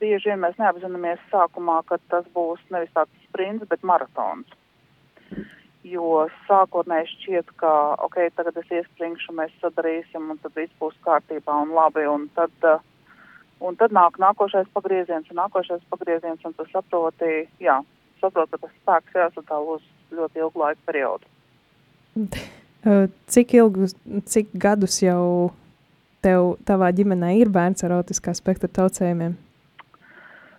[0.00, 4.46] bieži vien mēs neapzināmies sākumā, ka tas būs nevis tāds sprints, bet maratons.
[5.84, 7.70] Jo sākotnēji šķiet, ka,
[8.06, 12.54] ok, tagad es iespringšu, mēs sadarīsim, un tad viss būs kārtībā un labi, un tad,
[12.64, 12.80] uh,
[13.60, 17.76] un tad nāk nākošais pagrieziens, un nākošais pagrieziens, un tu saproti, jā,
[18.22, 19.84] saproti, ka tas spēks jāsadala uz
[20.16, 21.32] ļoti ilgu laiku periodu.
[22.84, 23.94] Uh, Cik ilgus,
[24.28, 25.54] cik gadus jau
[26.20, 29.38] tev, tavā ģimenē ir bērns ar autiskā spektra traucējumiem?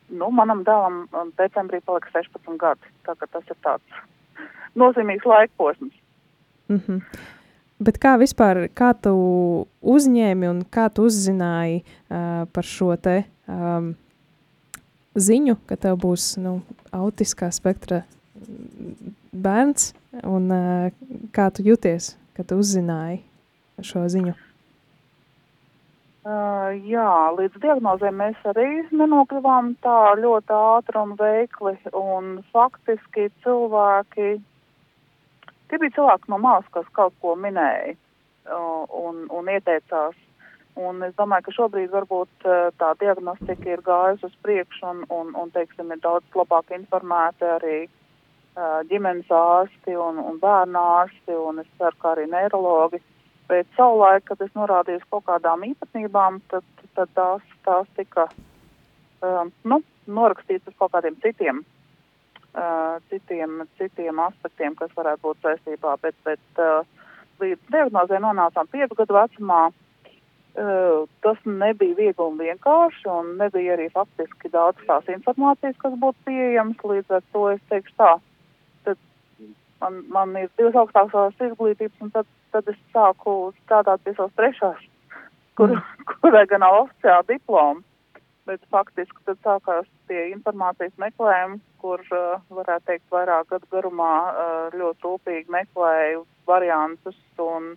[0.10, 1.04] Nu, manam dēlam
[1.38, 4.02] decembrī palika 16 gadi, tā ka tas ir tāds
[4.80, 5.94] nozīmīgs laikposms.
[6.70, 7.02] Mm -hmm.
[7.80, 9.12] Bet kā vispār, kā tu
[9.82, 13.96] uzņēmi un kā tu uzzināji uh, par šo te um,
[15.16, 16.62] ziņu, ka tev būs nu,
[16.92, 18.04] autiskā spektra
[19.34, 20.92] bērns, un uh,
[21.36, 23.22] kā tu jūties, kad tu uzzināji
[23.84, 24.36] šo ziņu?
[26.26, 34.40] Uh, jā, līdz diagnozē mēs arī nenokļuvām tā ļoti ātri un veikli, un faktiski cilvēki,
[35.70, 40.16] tie bija cilvēki no malas, kas kaut ko minēja uh, un, un ieteicās.
[40.76, 45.36] Un es domāju, ka šobrīd varbūt uh, tā diagnostika ir gājusi uz priekšu un, un,
[45.40, 51.64] un teiksim, ir daudz labāk informēti arī uh, ģimenes ārsti un, un bērnu ārsti, un
[51.64, 53.00] es ceru, ka arī neirologi.
[53.00, 53.12] Uh,
[53.48, 56.66] Bet savulaik, kad es norādīju kaut kādām īpatnībām, tad,
[56.98, 58.26] tad tās, tās tika
[59.22, 61.62] um, nu, norakstītas uz kaut kādiem citiem,
[62.56, 65.96] uh, citiem, citiem aspektiem, kas varētu būt saistībā.
[66.04, 66.86] Bet, bet uh,
[67.44, 69.64] līdz diagnozē nonācām piecu gadu vecumā.
[70.56, 76.30] Uh, tas nebija viegli un vienkārši, un nebija arī faktiski daudz tās informācijas, kas būtu
[76.30, 76.80] pieejamas.
[76.80, 78.14] Līdz ar to es teikšu tā,
[78.88, 79.02] tad
[79.84, 84.84] man, man ir divas augstākās izglītības, un tad tad es sāku strādāt pie savas trešās,
[85.60, 85.76] kur,
[86.22, 87.84] kurai gan nav oficiāla diploma.
[88.46, 94.76] Bet faktiski tad sākās tie informācijas meklējumi, kur, uh, varētu teikt, vairāk gadu garumā uh,
[94.78, 97.74] ļoti rūpīgi meklēju variantus un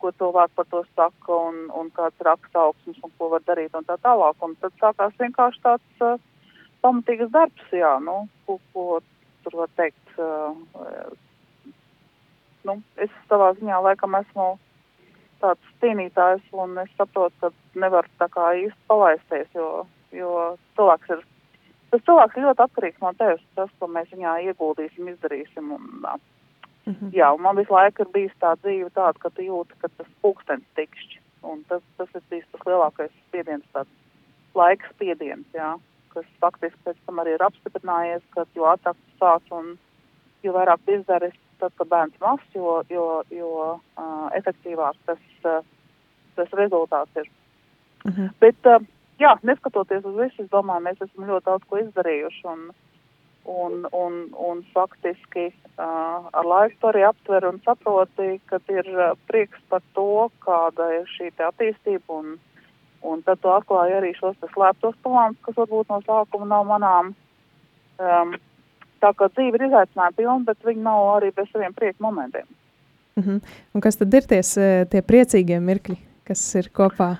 [0.00, 3.86] ko cilvēki par to saka un, un kāds raksta augstums un ko var darīt un
[3.86, 4.38] tā tālāk.
[4.42, 6.18] Un tad sākās vienkārši tāds uh,
[6.82, 8.86] pamatīgs darbs, jā, nu, ko, ko
[9.44, 10.56] tur var teikt, uh,
[12.66, 14.50] nu, es savā ziņā laikam esmu
[15.40, 21.24] tāds cīnītājs, un es saprotu, ka nevar tā kā īsti palaisties, jo, jo cilvēks ir,
[21.90, 26.92] tas cilvēks ir ļoti atkarīgs no tevis, tas, ko mēs viņā ieguldīsim, izdarīsim, un, mm
[26.92, 27.12] -hmm.
[27.12, 30.10] jā, un man visu laiku ir bijis tā dzīve tāda, ka tu jūti, ka tas
[30.22, 33.90] pulkstens tikšķi, un tas, tas ir bijis tas lielākais spiediens, tāds
[34.54, 35.76] laiks spiediens, jā,
[36.14, 39.78] kas faktiski pēc tam arī ir apstiprinājies, ka jo ātrāk tu sāc un
[40.42, 45.60] jo vairāk izdari, tad, kad bērns mazs, jo, jo, jo uh, efektīvāk tas, uh,
[46.36, 47.28] tas rezultāts ir.
[48.04, 48.20] Uh mhm.
[48.20, 48.30] -huh.
[48.40, 48.86] Bet, uh,
[49.20, 52.42] jā, neskatoties uz visu, es domāju, mēs esam ļoti daudz ko izdarījuši.
[52.50, 52.66] Un,
[53.50, 59.62] un, un, un faktiski uh, ar laiku arī aptver un saproti, ka ir uh, prieks
[59.72, 62.20] par to, kāda ir šī attīstība.
[62.20, 62.36] Un,
[63.06, 67.16] un tad tu atklāji arī šos slēptos plānus, kas varbūt no sākuma nav manām.
[68.00, 68.38] Um,
[69.00, 72.44] Tā kā dzīve ir izaicinājuma pilna, bet viņi nav arī bez saviem prieka momentiem.
[73.16, 73.40] Mm -hmm.
[73.74, 74.58] Un kas tad ir ties,
[74.90, 77.16] tie priecīgie mirkļi, kas ir kopā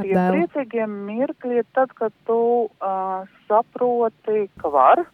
[0.00, 0.16] tie?
[0.16, 5.04] Priecīgie mirkļi ir tad, kad tu uh, saproti, ka var,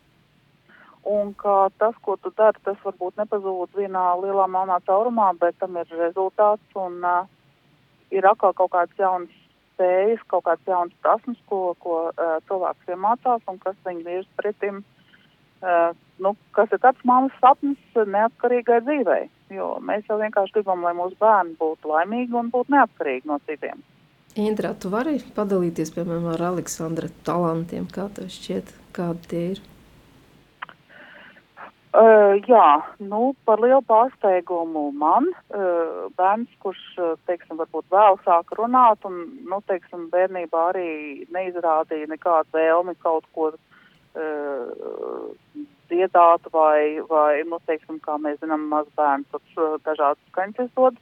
[1.08, 5.76] un ka tas, ko tu dari, tas varbūt nepazūd vienā lielā melnā caurumā, bet tam
[5.80, 7.24] ir rezultāts un uh,
[8.14, 9.32] ir atkal kaut kāds jauns
[9.74, 14.84] spējas, kaut kāds jauns prasmes, ko, ko uh, cilvēks iemācās un kas viņu virz pretim
[15.64, 19.22] Uh, nu, kas ir tāds mammas sapnis neatkarīgai dzīvei.
[19.54, 23.80] Jo mēs jau vienkārši gribam, lai mūsu bērni būtu laimīgi un būtu neatkarīgi no citiem.
[24.34, 29.60] Indra, tu vari padalīties piemēram ar Aleksandra talantiem, kā tev šķiet, kādi tie ir?
[31.94, 36.80] Uh, jā, nu, par lielu pārsteigumu man uh, bērns, kurš,
[37.30, 40.88] teiksim, varbūt vēl sāk runāt un, nu, teiksim, bērnībā arī
[41.30, 43.60] neizrādīja nekādu vēlmi kaut ko uh,
[44.18, 50.98] uh, dziedāt vai, vai, nu, teiksim, kā mēs zinām, maz bērns tur dažādas skaņas dod.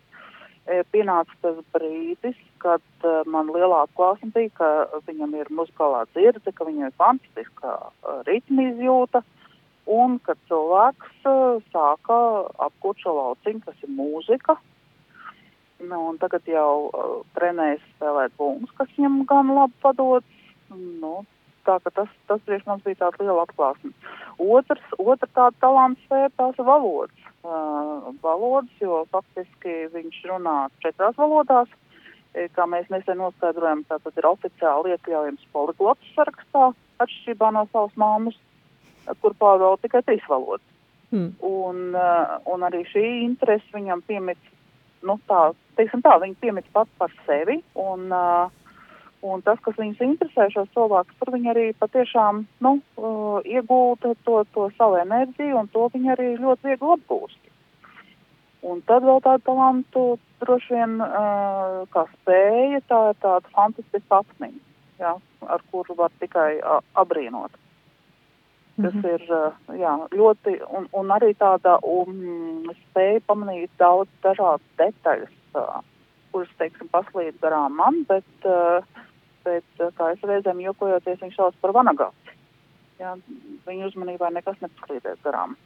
[0.70, 6.52] E, pienāca tas brīdis, kad uh, man lielā atklāsme bija, ka viņam ir muzikālā dzirde,
[6.54, 9.24] ka viņam ir fantastiska uh, ritma izjūta,
[9.90, 12.18] un kad cilvēks uh, sāka
[12.68, 14.56] apgūt šo lauciņu, kas ir mūzika.
[15.82, 20.46] Nu, un tagad jau uh, trenējas spēlēt bungas, kas viņam gan labi padodas.
[20.70, 21.24] Nu,
[21.66, 23.92] tā ka tas, tas priekš mums bija tāda liela atklāsme.
[24.42, 27.28] Otrs, otra tāda talanta sfēra tās valodas.
[27.42, 31.70] Uh, valodas, jo faktiski viņš runā četrās valodās,
[32.36, 36.68] e, kā mēs nesen noskaidrojam, tātad ir oficiāli iekļaujams poliglots sarakstā,
[37.02, 38.38] atšķirībā no savas māmas,
[39.18, 40.62] kur pārvalda tikai trīs valodas.
[41.10, 41.32] Hmm.
[41.44, 44.38] Un, uh, un arī šī interese viņam piemīt,
[45.02, 48.54] nu tā, teiksim tā, viņa piemīt pats par sevi, un uh,
[49.22, 54.40] Un tas, kas viņus interesē, šos cilvēkus, tur viņi arī patiešām nu, uh, iegūta to,
[54.54, 57.38] to savu enerģiju, un to viņi arī ļoti viegli apgūst.
[58.62, 60.02] un tad vēl tādu talantu
[60.42, 64.60] droši vien uh, kā spēja, tā ir tāda fantastiska apziņa,
[65.02, 65.12] jā,
[65.54, 67.54] ar kuru var tikai uh, abrīnot.
[68.82, 69.14] Tas mm -hmm.
[69.14, 75.82] ir uh, jā, ļoti, un, un arī tāda um, spēja pamanīt daudz dažādas detaļas, uh,
[76.32, 78.84] kuras, teiksim, paslīd garām man, bet, uh,
[79.44, 82.38] bet kā es reizēm jokojoties, viņš sauc par vanagāti.
[83.02, 83.16] Jā,
[83.66, 85.56] viņa uzmanībai nekas nepaslīdēs garām.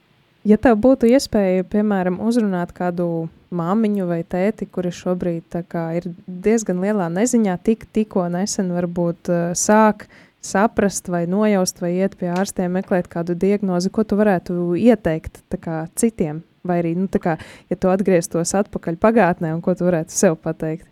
[0.47, 6.79] Ja tev būtu iespēja, piemēram, uzrunāt kādu māmiņu vai tēti, kuri šobrīd kā, ir diezgan
[6.85, 10.07] lielā neziņā, tik, tikko nesen varbūt uh, sāk
[10.47, 15.87] saprast vai nojaust vai iet pie ārstiem, meklēt kādu diagnozi, ko tu varētu ieteikt kā,
[15.99, 16.45] citiem?
[16.67, 17.37] Vai arī, nu, kā,
[17.71, 20.87] ja tu atgrieztos atpakaļ pagātnē, un ko tu varētu sev pateikt?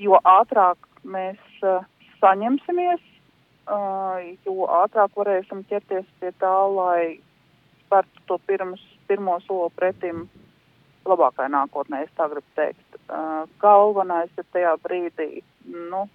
[0.00, 1.84] Jo ātrāk mēs uh,
[2.22, 3.02] saņemsimies,
[3.66, 7.18] uh, jo ātrāk varēsim ķerties pie tā, lai
[7.82, 10.26] spērtu to pirms, pirmo soli pretim
[11.08, 12.98] labākai nākotnē, es tā gribu teikt.
[13.10, 16.06] Uh, galvenais ir tajā brīdī, nu,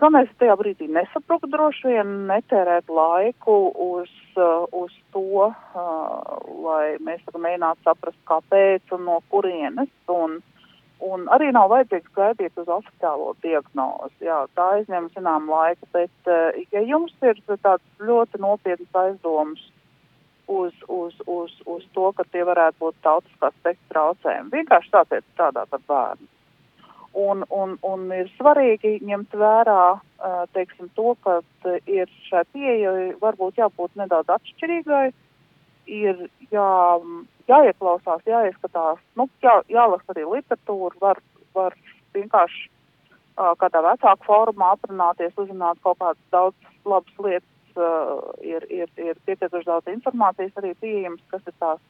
[0.00, 6.30] galvenais ir tajā brīdī nesaprukt droši vien, netērēt laiku uz, uh, uz to, uh,
[6.66, 10.40] lai mēs mēģinātu saprast, kāpēc un no kurienes, un,
[11.06, 16.56] un arī nav vajadzīgs gaidīt uz oficiālo diagnozi, jā, tā aizņem zinām laiku, bet, uh,
[16.74, 19.62] ja jums ir tāds ļoti nopietnas aizdomas,
[20.50, 24.50] uz, uz, uz, uz to, ka tie varētu būt tautiskās spektra traucējumi.
[24.56, 26.26] Vienkārši sāciet strādāt ar bērnu.
[27.20, 29.84] Un, un, un ir svarīgi ņemt vērā
[30.54, 31.40] teiksim, to, ka
[31.86, 35.10] ir šai pieejai varbūt jābūt nedaudz atšķirīgai,
[35.86, 36.72] ir jā,
[37.50, 41.22] jāieklausās, jāieskatās, nu, jā, jālasa arī literatūra, var,
[41.54, 41.76] var
[42.14, 42.68] vienkārši
[43.60, 49.66] kādā vecāku formā aprunāties, uzzināt kaut kādas daudz labas lietas uh, ir, ir, ir pietiekoši
[49.66, 51.80] daudz informācijas arī pieejams, kas ir tās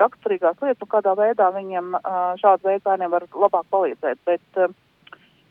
[0.00, 4.20] raksturīgās lietas, un kādā veidā viņiem uh, šādu veidu bērniem var labāk palīdzēt.
[4.28, 4.74] Bet uh,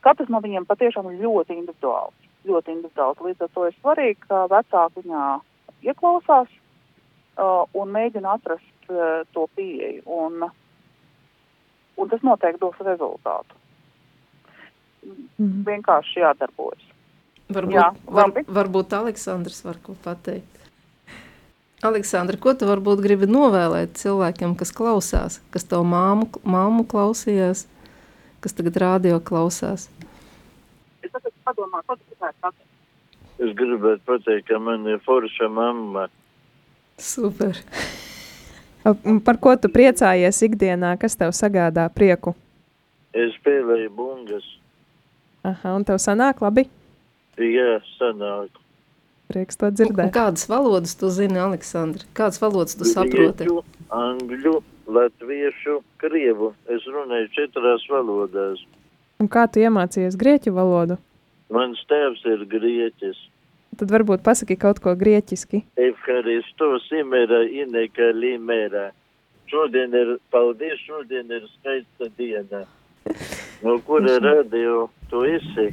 [0.06, 2.16] katrs no viņiem patiešām ir ļoti individuāls.
[2.48, 3.20] Ļoti individuāls.
[3.26, 5.26] Līdz ar to ir svarīgi, ka vecāki viņā
[5.90, 6.54] ieklausās
[7.40, 10.04] uh, un mēģina atrast uh, to pieeju.
[10.06, 10.46] Un,
[12.00, 13.58] un tas noteikti dos rezultātu.
[15.40, 15.64] Mm.
[15.68, 16.86] Vienkārši jādarbojas.
[17.50, 20.60] Varbūt, Jā, var, varbūt Aleksandrs var ko pateikt.
[21.82, 27.64] Aleksandra, ko tu varbūt gribi novēlēt cilvēkiem, kas klausās, kas tavu māmu, māmu klausījās,
[28.44, 29.88] kas tagad rādio klausās?
[31.00, 32.68] Es tagad padomāju, ko tu gribētu pateikt.
[33.40, 36.10] Es gribētu pateikt, ka man ir forša mamma.
[37.00, 37.58] Super.
[39.26, 42.36] Par ko tu priecājies ikdienā, kas tev sagādā prieku?
[43.16, 44.46] Es spēlēju bungas.
[45.48, 46.68] Aha, un tev sanāk labi?
[47.40, 48.52] Jā, sanāk.
[49.30, 50.10] Prieks to dzirdēt.
[50.10, 52.04] Un kādas valodas tu zini, Aleksandra?
[52.18, 53.46] Kādas valodas tu saproti?
[53.46, 53.62] Grieķu,
[53.94, 54.56] angļu,
[54.90, 56.52] latviešu, krievu.
[56.72, 58.64] Es runāju četrās valodās.
[59.22, 60.98] Un kā tu iemācījies grieķu valodu?
[61.54, 63.22] Mans tēvs ir grieķis.
[63.80, 65.62] Tad varbūt pasaki kaut ko grieķiski.
[65.80, 68.90] Evharistos imera ineka limera.
[69.48, 72.66] Šodien ir, paldies, šodien ir skaista diena.
[73.64, 75.70] No kura radio tu esi?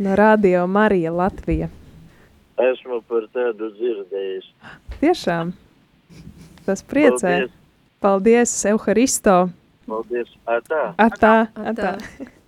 [0.00, 1.68] No Radio Marija Latvija.
[2.60, 4.50] Esmu par tādu dzirdējis.
[5.04, 5.52] Tiešām.
[6.64, 7.36] Tas priecē.
[7.36, 7.54] Paldies,
[8.00, 9.38] Paldies Euharisto.
[9.88, 10.36] Paldies.
[10.48, 10.84] Atā.
[10.96, 11.34] Atā.
[11.60, 11.94] Atā.
[11.94, 11.94] Atā.
[12.00, 12.39] meklētais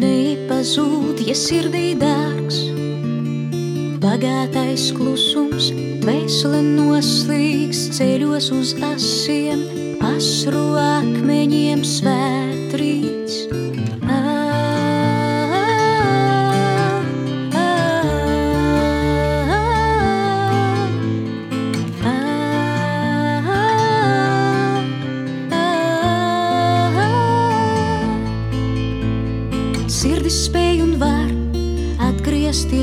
[0.00, 2.62] nepazūd, ja sirdī dārgs.
[4.02, 5.70] Bagātais klusums,
[6.04, 9.66] vesela noslīgs ceļos uz asiem,
[10.14, 13.65] asru akmeņiem svētrīts.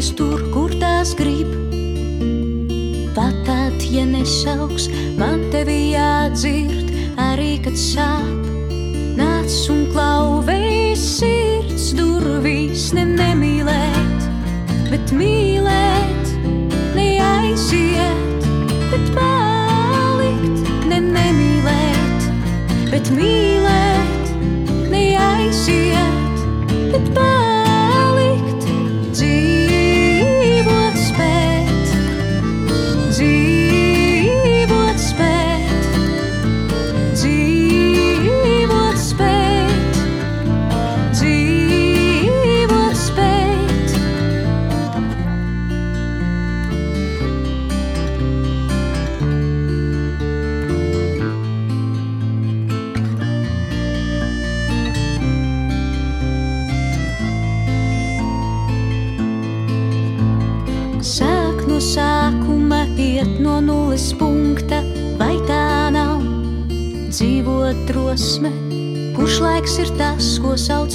[0.04, 1.48] Atgriezties tur, kur tās grib.
[3.16, 8.43] Pat tad, ja nesauks, man tevi jādzird, arī kad sāp.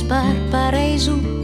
[0.09, 1.38] Ko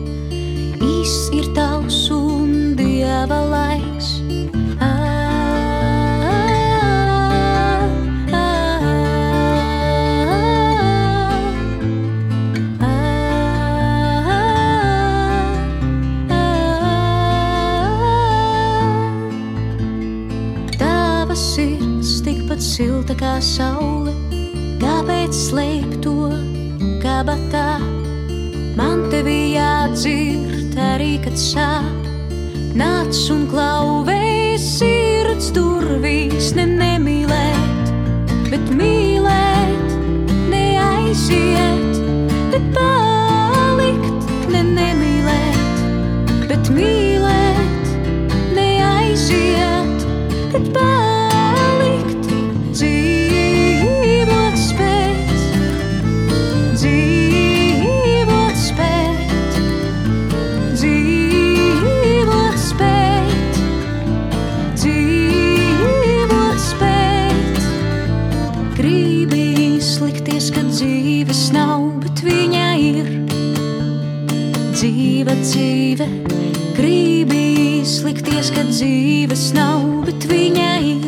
[78.74, 81.04] dzīves nav, bet viņa ir.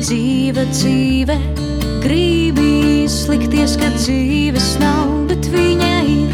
[0.00, 1.36] Dzīve, dzīve,
[2.00, 2.68] gribi
[3.02, 6.32] izlikties, ka dzīves nav, bet viņa ir.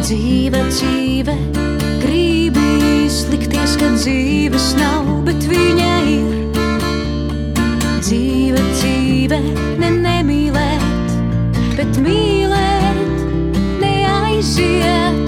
[0.00, 1.36] Dzīve, dzīve,
[2.00, 2.66] gribi
[3.04, 6.34] izlikties, ka dzīves nav, bet viņa ir.
[8.00, 9.42] Dzīve, dzīve,
[9.82, 11.18] ne nemīlēt,
[11.76, 13.04] bet mīlēt,
[13.84, 15.19] neaiziet,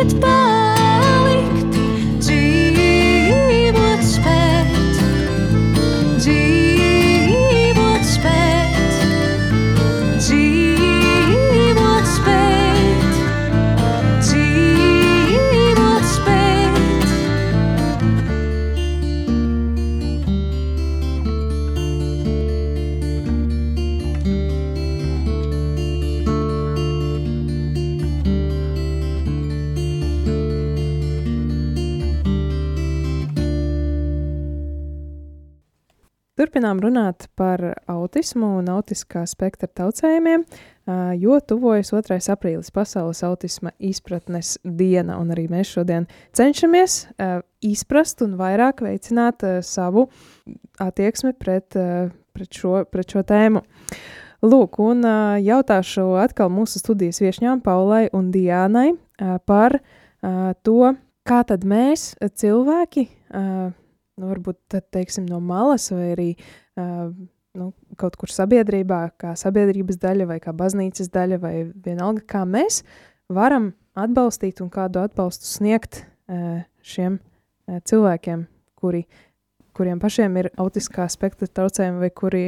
[0.00, 0.49] neaiziet, bet
[36.60, 40.42] Turpinām runāt par autismu un autiskā spektra traucējumiem,
[41.16, 42.18] jo tuvojas 2.
[42.34, 46.04] aprīlis Pasaules autisma izpratnes diena, arī mēs šodien
[46.36, 46.98] cenšamies
[47.64, 50.10] izprast un vairāk veicināt savu
[50.76, 51.72] attieksmi pret,
[52.36, 53.64] pret, šo, pret šo tēmu.
[54.44, 55.00] Lūk, un
[55.40, 58.90] jautāšu atkal mūsu studijas viešņām Paulai un Diānai
[59.48, 59.80] par
[60.60, 60.92] to,
[61.24, 63.08] kā tad mēs, cilvēki,
[64.20, 67.08] nu, varbūt tad, teiksim, no malas vai arī uh,
[67.58, 71.54] nu, kaut kur sabiedrībā, kā sabiedrības daļa vai kā baznīcas daļa, vai
[71.86, 72.82] vienalga, kā mēs
[73.32, 78.46] varam atbalstīt un kādu atbalstu sniegt uh, šiem uh, cilvēkiem,
[78.80, 79.04] kuri,
[79.76, 82.44] kuriem pašiem ir autiskā spektra traucējumi, vai kuri,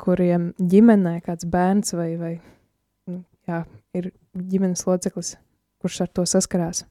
[0.00, 2.32] kuriem ģimenē kāds bērns vai, vai
[3.10, 3.64] nu, jā,
[3.96, 4.12] ir
[4.50, 5.36] ģimenes loceklis,
[5.80, 6.84] kurš ar to saskarās.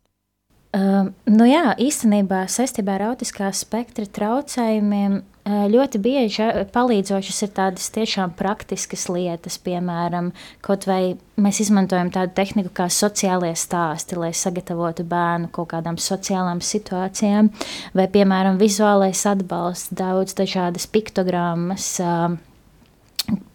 [0.69, 7.49] Um, nu jā, īstenībā saistībā ar autiskā spektra traucējumiem uh, ļoti bieži uh, palīdzošas ir
[7.57, 10.27] tādas tiešām praktiskas lietas, piemēram,
[10.61, 16.61] kaut vai mēs izmantojam tādu tehniku kā sociālie stāsti, lai sagatavotu bērnu kaut kādām sociālām
[16.61, 17.49] situācijām,
[17.97, 22.37] vai, piemēram, vizuālais atbalsts, daudz dažādas piktogrammas, uh,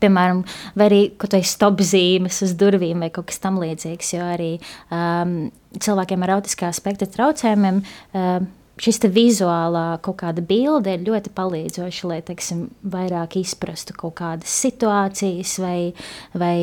[0.03, 0.43] piemēram,
[0.79, 4.12] vai arī kaut kādas stop zīmes uz durvīm vai kaut kas tamlīdzīgs.
[4.16, 4.51] Jo arī
[4.95, 5.39] um,
[5.81, 7.83] cilvēkiem ar autiskā spektra traucējumiem.
[8.14, 14.51] Um, Šis vizuālā kaut kāda bilde ir ļoti palīdzoša, lai teiksim, vairāk izprastu kaut kādas
[14.64, 15.93] situācijas vai,
[16.35, 16.59] vai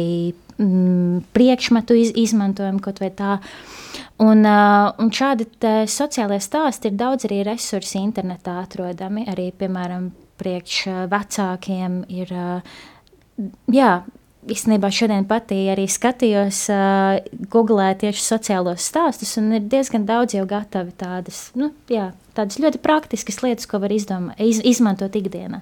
[0.57, 3.37] mm, priekšmetu iz, izmantojumu kaut vai tā.
[4.19, 5.47] Un, uh, un šādi
[5.87, 9.23] sociālie stāsti ir daudz arī resursi internetā atrodami.
[9.31, 10.83] Arī, piemēram, priekš
[11.15, 12.75] vecākiem ir uh,
[13.71, 13.91] jā,
[14.49, 17.19] īstenībā šodien pati arī skatījos, uh,
[17.53, 22.81] googlēju tieši sociālos stāstus, un ir diezgan daudz jau gatavi tādas, nu, jā, tādas ļoti
[22.81, 25.61] praktiskas lietas, ko var izdomā, iz, izmantot ikdienā.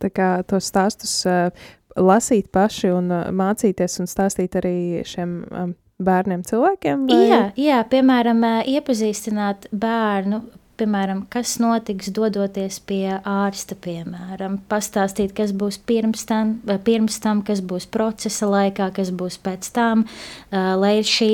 [0.00, 1.50] Tā kā tos stāstus uh,
[1.98, 4.76] lasīt paši un uh, mācīties un stāstīt arī
[5.08, 7.08] šiem um, bērniem, cilvēkiem?
[7.10, 7.20] Vai?
[7.28, 10.44] Jā, jā, piemēram, iepazīstināt bērnu
[10.80, 16.56] piemēram, kas notiks dodoties pie ārsta, piemēram, pastāstīt, kas būs pirms tam,
[16.86, 20.06] pirms tam kas būs procesa laikā, kas būs pēc tam,
[20.50, 21.30] lai ir šī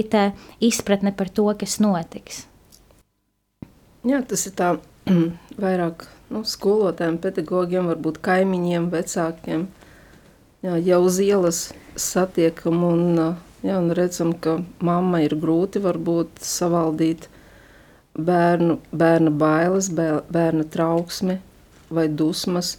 [0.67, 2.45] izpratne par to, kas notiks.
[4.07, 4.75] Jā, tas ir tā
[5.65, 9.67] vairāk nu, skolotājiem, pedagogiem, varbūt kaimiņiem, vecākiem.
[10.67, 11.63] Jā, jau uz ielas
[11.99, 13.07] satiekam un,
[13.67, 17.29] jā, un redzam, ka mamma ir grūti varbūt savaldīt
[18.17, 21.39] bērnu, bērna bailes, bērna trauksmi
[21.93, 22.77] vai dusmas,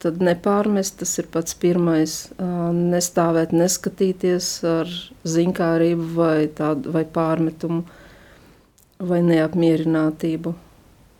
[0.00, 4.92] tad nepārmest, tas ir pats pirmais, nestāvēt, neskatīties ar
[5.28, 7.84] zinkārību vai, tādu, vai pārmetumu
[9.10, 10.54] vai neapmierinātību.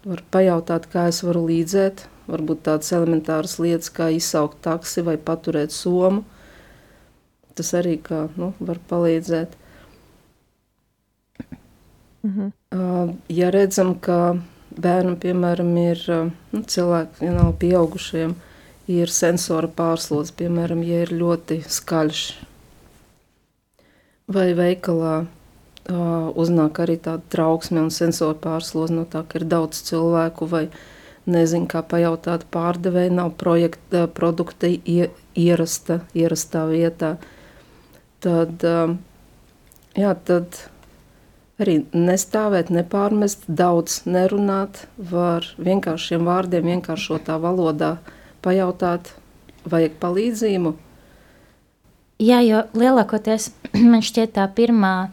[0.08, 5.74] Var pajautāt, kā es varu līdzēt, varbūt tādas elementāras lietas, kā izsaukt taksi vai paturēt
[5.76, 6.24] somu.
[7.58, 9.59] Tas arī kā, nu, var palīdzēt.
[12.22, 12.52] Mhm.
[12.70, 14.36] Uh, ja redzam, ka
[14.70, 16.04] bērnam, piemēram, ir
[16.52, 18.36] nu, cilvēki, ja nav pieaugušiem,
[18.90, 22.22] ir sensora pārslodze, piemēram, ja ir ļoti skaļš
[24.30, 29.82] vai veikalā uh, uznāk arī tāda trauksme un sensora pārslodze no tā, ka ir daudz
[29.88, 30.66] cilvēku vai
[31.30, 37.14] nezinu, kā pajautāt pārdevēju, nav projekta, produkta ierasta, ierastā vietā,
[38.22, 38.94] tad, uh,
[39.98, 40.62] jā, tad
[41.62, 47.96] arī nestāvēt, nepārmest, daudz nerunāt, var vienkāršiem vārdiem, vienkāršotā valodā
[48.44, 49.12] pajautāt,
[49.68, 50.74] vajag palīdzību.
[52.20, 53.50] Jā, jo lielākoties
[53.92, 55.10] man šķiet tā pirmā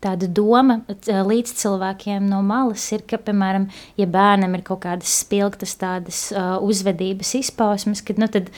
[0.00, 3.68] tāda doma līdz cilvēkiem no malas ir, ka, piemēram,
[4.00, 8.48] ja bērnam ir kaut kādas spilgtas tādas uh, uzvedības izpausmes, kad, nu, tad,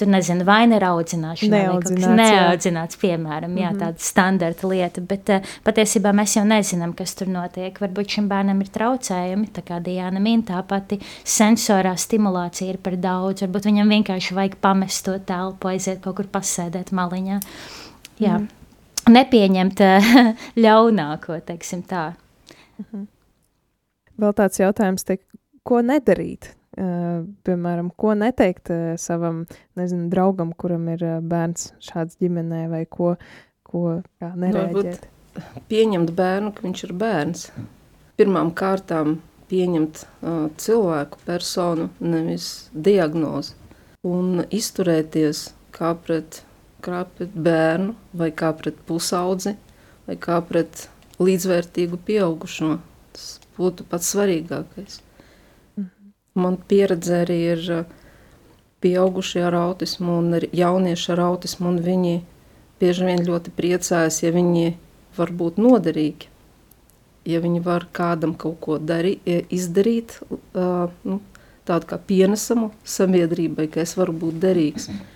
[0.00, 3.80] tur nezinu, vai ir audzināšana, neaudzināts, neaudzināts, piemēram, jā, mm -hmm.
[3.80, 7.80] tāda standarta lieta, bet uh, patiesībā mēs jau nezinām, kas tur notiek.
[7.80, 12.96] Varbūt šim bērnam ir traucējumi, tā kā Diana min, tā pati sensorā stimulācija ir par
[12.96, 17.40] daudz, varbūt viņam vienkārši vajag pamest to telpu, aiziet kaut kur pasēdēt maliņā.
[18.20, 18.38] Jā.
[18.38, 18.59] Mm -hmm
[19.08, 20.12] nepieņemt eh,
[20.64, 22.10] ļaunāko, teiksim tā.
[22.82, 23.06] Mhm.
[24.20, 25.20] Vēl tāds jautājums, te,
[25.64, 26.54] ko nedarīt?
[26.80, 29.40] Uh, piemēram, ko neteikt uh, savam
[29.76, 33.16] nezinu, draugam, kuram ir uh, bērns šāds ģimenē, vai ko,
[33.66, 35.08] ko nereaģēt?
[35.68, 37.42] Pieņemt bērnu, ka viņš ir bērns.
[38.20, 39.16] Pirmām kārtām
[39.50, 43.58] pieņemt uh, cilvēku, personu, nevis diagnozi.
[44.06, 46.44] Un izturēties kā pret
[46.82, 49.54] kā pret bērnu, vai kā pret pusaudzi,
[50.08, 50.88] vai kā pret
[51.20, 52.78] līdzvērtīgu pieaugušo.
[53.14, 53.28] Tas
[53.58, 55.00] būtu pats svarīgākais.
[55.76, 56.12] Mhm.
[56.40, 57.84] Man pieredze arī ir uh,
[58.80, 62.20] pieaugušie ar autismu un jaunieši ar autismu, un viņi
[62.80, 64.74] bieži vien ļoti priecājas, ja viņi
[65.16, 66.28] var būt noderīgi.
[67.28, 71.20] Ja viņi var kādam kaut ko darīt, izdarīt, uh, nu,
[71.68, 74.88] tādu kā pienesamu sabiedrībai, ka es varu būt derīgs.
[74.88, 75.09] Mm -hmm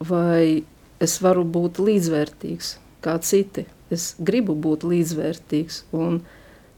[0.00, 0.64] vai
[1.00, 2.74] es varu būt līdzvērtīgs
[3.04, 3.66] kā citi.
[3.90, 5.84] Es gribu būt līdzvērtīgs.
[5.96, 6.20] Un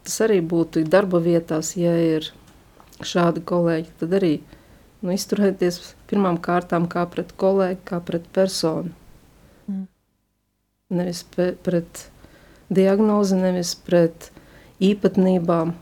[0.06, 2.30] tas arī būtu darba vietās, ja ir
[3.02, 4.32] šādi kolēģi, tad arī
[5.02, 8.92] nu, izturēties pirmām kārtām kā pret kolēģi, kā pret personu.
[9.66, 9.86] Mm.
[10.98, 12.06] Nevis pe, pret
[12.72, 14.30] diagnozi, nevis pret
[14.82, 15.74] īpatnībām,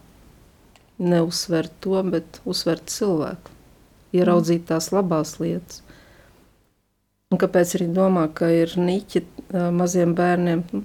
[1.01, 3.55] neuzsvert to, bet uzsvert cilvēku,
[4.17, 5.85] ieraudzīt tās labās lietas.
[7.31, 9.21] Un kāpēc arī domā, ka ir niķi
[9.71, 10.81] maziem bērniem, nu,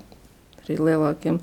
[0.62, 1.40] arī lielākiem?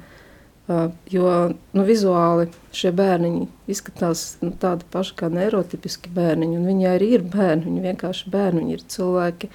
[1.11, 6.61] Jo nu, vizuāli šie bērniņi izskatās nu, tādi paši kā neirotipiski bērniņi.
[6.69, 9.51] Viņi arī ir bērni, viņi vienkārši bērni, viņi ir cilvēki,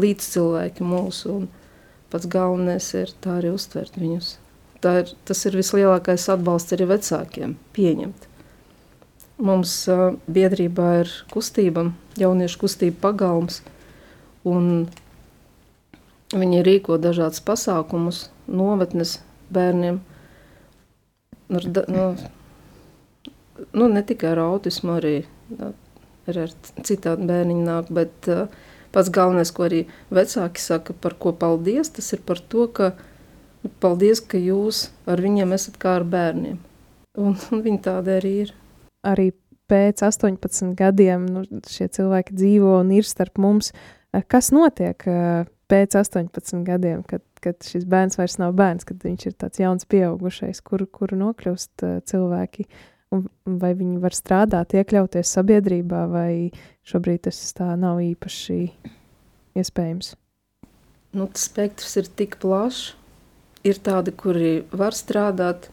[0.00, 1.36] līdzcilvēki mūsu.
[2.08, 4.32] Pats galvenais ir tā arī uztvert viņus.
[4.80, 8.28] Tā ir, tas ir vislielākais atbalsts arī vecākiem pieņemt.
[9.44, 13.60] Mums uh, biedrībā ir kustība, jauniešu kustība pagalms–
[14.46, 14.86] Un
[16.34, 19.18] viņi rīko dažādus pasākumus, novatnes
[19.54, 20.00] bērniem.
[21.56, 22.06] Ar, nu,
[23.72, 25.16] nu, ne tikai ar autismu, arī,
[26.26, 26.54] arī ar
[26.86, 28.46] citādi bērniņu nāk, bet uh,
[28.94, 29.84] pats galvenais, ko arī
[30.14, 32.92] vecāki saka, par ko paldies, tas ir par to, ka
[33.62, 36.60] nu, paldies, ka jūs ar viņiem esat kā ar bērniem.
[37.20, 38.54] Un, un viņi tādi arī ir.
[39.06, 39.30] Arī
[39.70, 43.72] pēc 18 gadiem nu, šie cilvēki dzīvo un ir starp mums.
[44.12, 48.86] Uh, Eh, kas notiek eh, pēc 18 gadiem, kad, kad šis bērns vairs nav bērns,
[48.88, 52.68] kad viņš ir tāds jauns pieaugušais, kur, kur nokļūst eh, cilvēki,
[53.62, 56.30] vai viņi var strādāt, iekļauties sabiedrībā, vai
[56.86, 58.60] šobrīd tas tā nav īpaši
[59.56, 60.14] iespējams?
[61.16, 62.94] Nu, tas spektrs ir tik plašs.
[63.66, 65.64] Ir tādi, kuri var strādāt,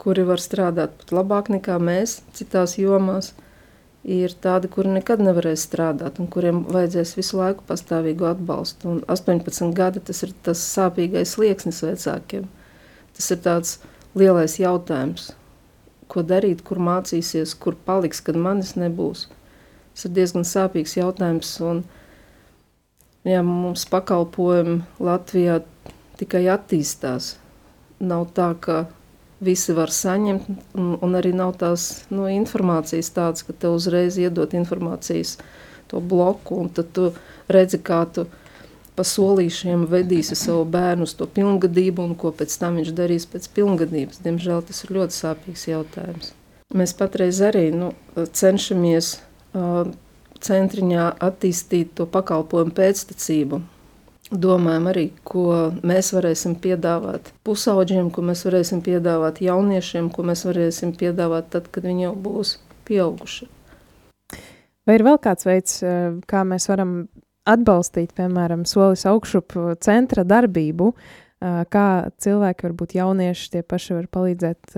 [0.00, 3.34] kuri var strādāt pat labāk nekā mēs citās jomās–
[4.08, 8.88] ir tādi, kuri nekad nevarēs strādāt un kuriem vajadzēs visu laiku pastāvīgu atbalstu.
[8.94, 12.46] Un 18 gadi tas ir tas sāpīgais slieksnis vecākiem.
[13.16, 13.74] Tas ir tāds
[14.16, 15.32] lielais jautājums,
[16.08, 19.26] ko darīt, kur mācīsies, kur paliks, kad manis nebūs.
[19.92, 21.50] Tas ir diezgan sāpīgs jautājums.
[21.64, 21.82] Un,
[23.28, 25.60] jā, mums pakalpojumi Latvijā
[26.20, 27.36] tikai attīstās.
[27.98, 28.86] Nav tā, ka
[29.44, 34.54] visi var saņemt, un, un arī nav tās nu, informācijas tādas, ka te uzreiz iedot
[34.58, 35.36] informācijas
[35.88, 37.12] to bloku, un tad tu
[37.48, 38.26] redzi, kā tu
[38.98, 43.46] pa solīšiem vedīsi savu bērnu uz to pilngadību, un ko pēc tam viņš darīs pēc
[43.54, 44.18] pilngadības.
[44.24, 46.34] Diemžēl tas ir ļoti sāpīgs jautājums.
[46.74, 49.14] Mēs patreiz arī nu, cenšamies
[49.54, 49.86] uh,
[50.44, 53.62] centriņā attīstīt to pakalpojumu pēctecību.
[54.28, 60.92] Domājam arī, ko mēs varēsim piedāvāt pusauģiem, ko mēs varēsim piedāvāt jauniešiem, ko mēs varēsim
[61.00, 62.58] piedāvāt tad, kad viņi jau būs
[62.88, 63.48] pieauguši.
[64.88, 65.80] Vai ir vēl kāds veids,
[66.28, 66.92] kā mēs varam
[67.48, 70.92] atbalstīt, piemēram, solis augšup centra darbību,
[71.72, 71.88] kā
[72.20, 74.76] cilvēki, varbūt jaunieši, tie paši var palīdzēt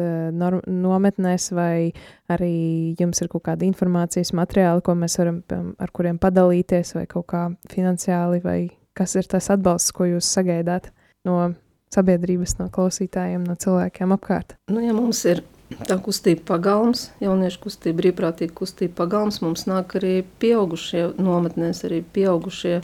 [0.71, 1.91] nometnēs, vai
[2.31, 2.55] arī
[3.01, 7.49] jums ir kaut kāda informācijas materiāli, ko mēs varam, ar kuriem padalīties, vai kaut kā
[7.73, 8.61] finansiāli, vai
[8.99, 10.91] kas ir tas atbalsts, ko jūs sagaidāt
[11.27, 11.53] no
[11.91, 14.57] sabiedrības, no klausītājiem, no cilvēkiem apkārt?
[14.71, 15.43] Nu, ja mums ir
[15.87, 19.41] tā kustība pagalms, jauniešu kustība, brīvprātīga kustība pagalms.
[19.45, 22.81] Mums nāk arī pieaugušie nometnēs, arī pieaugušie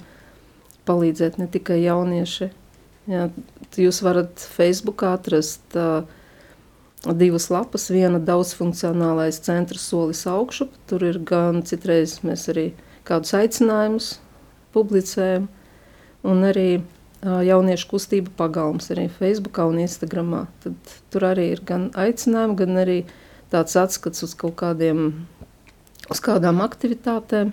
[0.87, 2.51] palīdzēt, ne tikai jaunieši.
[3.11, 3.29] Jā,
[3.79, 6.07] jūs varat Facebookā atrast uh,
[7.15, 7.89] divas lapas.
[7.95, 12.71] Viena daudzfunkcionālais centrs solis augšu, tur ir gan citreiz mēs arī
[13.07, 14.17] kādus aicinājumus
[14.75, 15.47] publicējam,
[16.25, 16.69] un arī
[17.27, 20.35] jauniešu kustība pagalms arī Facebook un Instagram.
[20.63, 22.99] Tad tur arī ir gan aicinājumi, gan arī
[23.53, 25.27] tāds atskats uz kaut kādiem,
[26.11, 27.53] uz kādām aktivitātēm.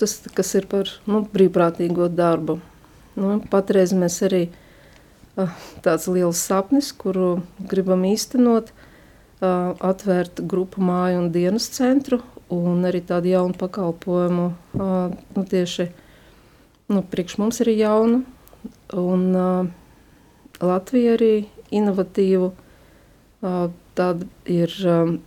[0.00, 2.56] Tas, kas ir par nu, brīvprātīgo darbu.
[3.20, 4.46] Nu, patreiz mēs arī
[5.84, 8.72] tāds liels sapnis, kuru gribam īstenot,
[9.44, 12.22] atvērt grupu māju un dienas centru
[12.54, 14.46] un arī tādu jaunu pakalpojumu
[14.78, 15.88] nu, tieši
[16.88, 18.22] nu, priekš mums ir jauna,
[18.92, 19.66] un uh,
[20.64, 21.32] Latvija arī
[21.74, 22.50] inovatīvu.
[23.44, 25.18] Uh, tāda ir, um,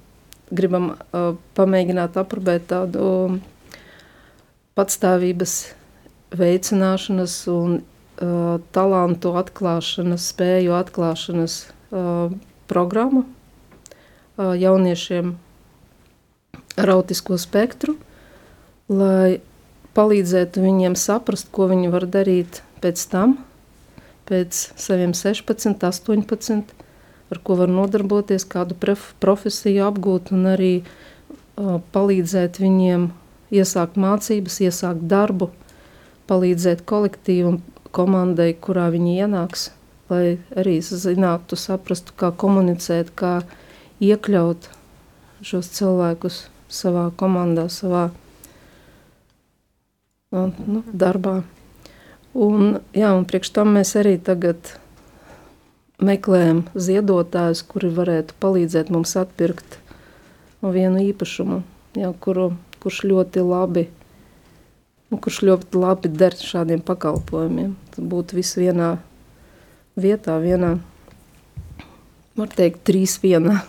[0.51, 3.39] gribam uh, pamēģināt aprobēt tādu
[4.77, 5.55] patstāvības
[6.37, 12.33] veicināšanas un uh, talantu atklāšanas, spēju atklāšanas uh,
[12.67, 15.35] programmu uh, jauniešiem
[16.77, 17.95] ar autisko spektru,
[18.91, 19.39] lai
[19.97, 23.37] palīdzētu viņiem saprast, ko viņi var darīt pēc tam,
[24.29, 26.75] pēc saviem 16, 18,
[27.33, 28.77] ar ko var nodarboties, kādu
[29.23, 33.09] profesiju apgūt un arī uh, palīdzēt viņiem
[33.57, 35.49] iesākt mācības, iesākt darbu,
[36.29, 37.61] palīdzēt kolektīvam,
[37.95, 39.71] komandai, kurā viņi ienāks,
[40.11, 43.39] lai arī zinātu, saprastu, kā komunicēt, kā
[44.03, 44.69] iekļaut
[45.41, 48.26] šos cilvēkus savā komandā, savā komandā
[50.67, 51.41] nu, darbā.
[52.37, 54.75] Un, jā, un priekš tam mēs arī tagad
[56.03, 59.79] meklējam ziedotājus, kuri varētu palīdzēt mums atpirkt
[60.61, 61.61] vienu īpašumu,
[61.97, 62.51] jā, kuru,
[62.83, 63.87] kurš ļoti labi,
[65.09, 67.75] nu, kurš ļoti labi der šādiem pakalpojumiem.
[67.95, 68.97] Tad būtu viss vienā
[69.97, 70.75] vietā, vienā,
[72.37, 73.61] var teikt, trīs vienā.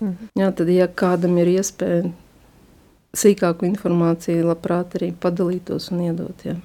[0.00, 0.32] Mhm.
[0.38, 2.10] Jā, tad, ja kādam ir iespēja
[3.16, 6.44] sīkāku informāciju labprāt arī padalītos un iedot.
[6.44, 6.56] Jā.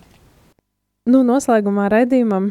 [1.03, 2.49] Nu, noslēgumā raidījumam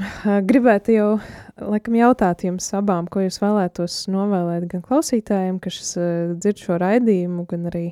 [0.49, 1.09] gribētu jau
[1.57, 5.95] laikam, jautāt jums abām, ko jūs vēlētos novēlēt gan klausītājiem, kas
[6.37, 7.87] dzird šo raidījumu, gan arī.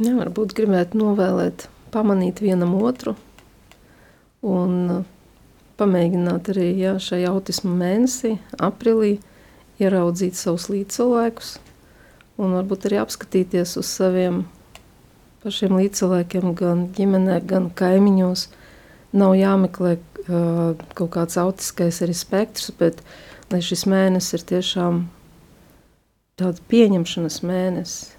[0.00, 3.12] Jā, varbūt gribētu novēlēt, pamanīt vienam otru
[4.40, 5.04] un
[5.80, 9.18] pamēģināt arī jā, šajā autisma mēnesī, aprīlī,
[9.80, 11.58] ieraudzīt savus līdzcilvēkus
[12.40, 14.42] un varbūt arī apskatīties uz saviem
[15.44, 18.46] pašiem līdzcilvēkiem, gan ģimenē, gan kaimiņos.
[19.16, 23.00] Nav jāmeklē uh, kaut kāds autiskais arī spektrs, bet
[23.50, 25.00] lai šis mēnesis ir tiešām
[26.40, 28.12] tāds pieņemšanas mēnesis,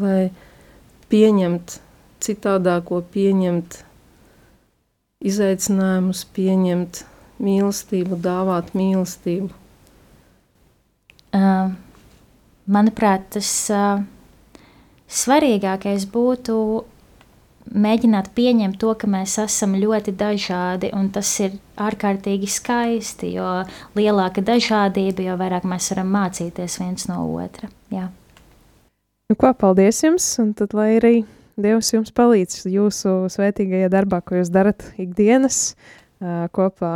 [0.00, 0.30] lai
[1.12, 1.78] pieņemt
[2.24, 3.82] citādāko, pieņemt
[5.28, 7.04] izaicinājumus, pieņemt
[7.42, 9.50] mīlestību, dāvāt mīlestību.
[11.38, 11.74] Uh,
[12.66, 14.02] manuprāt, tas uh,
[15.08, 16.58] svarīgākais būtu
[17.68, 23.48] mēģināt pieņemt to, ka mēs esam ļoti dažādi, un tas ir ārkārtīgi skaisti, jo
[23.98, 27.68] lielāka dažādība, jo vairāk mēs varam mācīties viens no otra.
[27.92, 28.08] Jā.
[29.28, 31.16] Nu, ko, paldies jums, un tad lai arī
[31.58, 35.74] Dievs jums palīdz jūsu svētīgajā darbā, ko jūs darat ikdienas
[36.54, 36.92] kopā,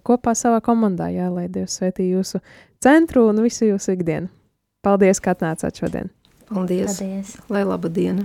[0.00, 2.40] kopā savā komandā, jā, lai Dievs svētī jūsu
[2.80, 4.32] centru un visu jūsu ikdienu.
[4.80, 6.08] Paldies, ka atnācāt šodien!
[6.48, 6.98] Paldies!
[6.98, 7.36] Paldies.
[7.48, 8.24] Lai laba diena!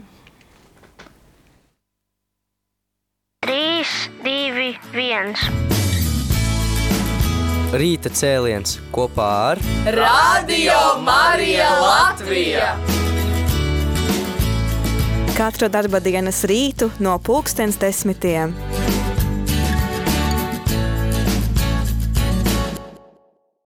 [3.43, 3.83] 3,
[4.23, 5.35] 2, 1.
[7.73, 9.61] Rīta cēliens kopā ar
[9.97, 12.67] Radio Marija Latvija!
[15.33, 18.53] Katru darba dienas rītu no pulkstens desmitiem.